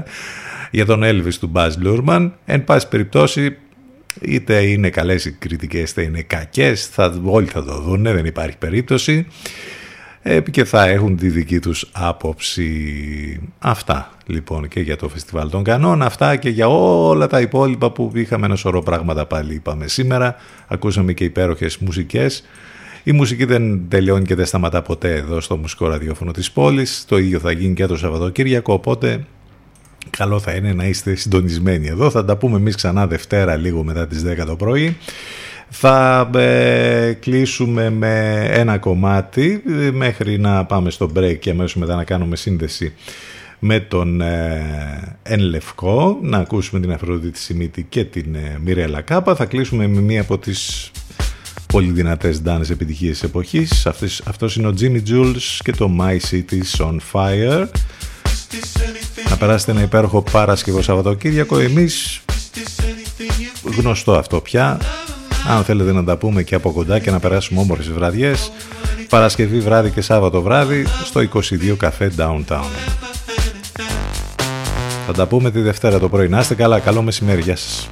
[0.70, 3.56] για τον Elvis του Baz Luhrmann εν πάση περιπτώσει
[4.20, 8.58] είτε είναι καλές οι κριτικές είτε είναι κακές θα, όλοι θα το δουν δεν υπάρχει
[8.58, 9.26] περίπτωση.
[9.26, 9.85] ε,
[10.50, 12.70] και θα έχουν τη δική τους άποψη.
[13.58, 18.10] Αυτά λοιπόν και για το Φεστιβάλ των Κανών, αυτά και για όλα τα υπόλοιπα που
[18.14, 20.36] είχαμε ένα σωρό πράγματα πάλι είπαμε σήμερα.
[20.68, 22.44] Ακούσαμε και υπέροχες μουσικές.
[23.02, 27.04] Η μουσική δεν τελειώνει και δεν σταματά ποτέ εδώ στο μουσικό ραδιόφωνο της πόλης.
[27.08, 29.24] Το ίδιο θα γίνει και το Σαββατοκύριακο, οπότε
[30.10, 32.10] καλό θα είναι να είστε συντονισμένοι εδώ.
[32.10, 34.96] Θα τα πούμε εμείς ξανά Δευτέρα λίγο μετά τις 10 το πρωί.
[35.70, 41.94] Θα ε, κλείσουμε με ένα κομμάτι ε, μέχρι να πάμε στο break και αμέσως μετά
[41.94, 42.92] να κάνουμε σύνδεση
[43.58, 49.34] με τον ε, Εν Λευκό, να ακούσουμε την Αφροδίτη Σιμίτη και την ε, Μιρέλα Κάπα.
[49.34, 50.90] Θα κλείσουμε με μία από τις
[51.66, 53.86] πολύ δυνατές ντάνες επιτυχίες της εποχής.
[53.86, 57.66] Αυτός, αυτός είναι ο Jimmy Jules και το My City's on Fire.
[59.30, 61.58] Να περάσετε ένα υπέροχο Παρασκευό Σαββατοκύριακο.
[61.58, 62.20] Εμείς
[63.78, 64.80] γνωστό αυτό πια.
[65.48, 68.52] Αν θέλετε να τα πούμε και από κοντά και να περάσουμε όμορφες βραδιές,
[69.08, 72.70] Παρασκευή βράδυ και Σάββατο βράδυ στο 22 καφέ Downtown.
[75.06, 76.28] Θα τα πούμε τη Δευτέρα το πρωί.
[76.28, 76.78] Να είστε καλά.
[76.78, 77.40] Καλό μεσημέρι.
[77.40, 77.88] Γεια σας.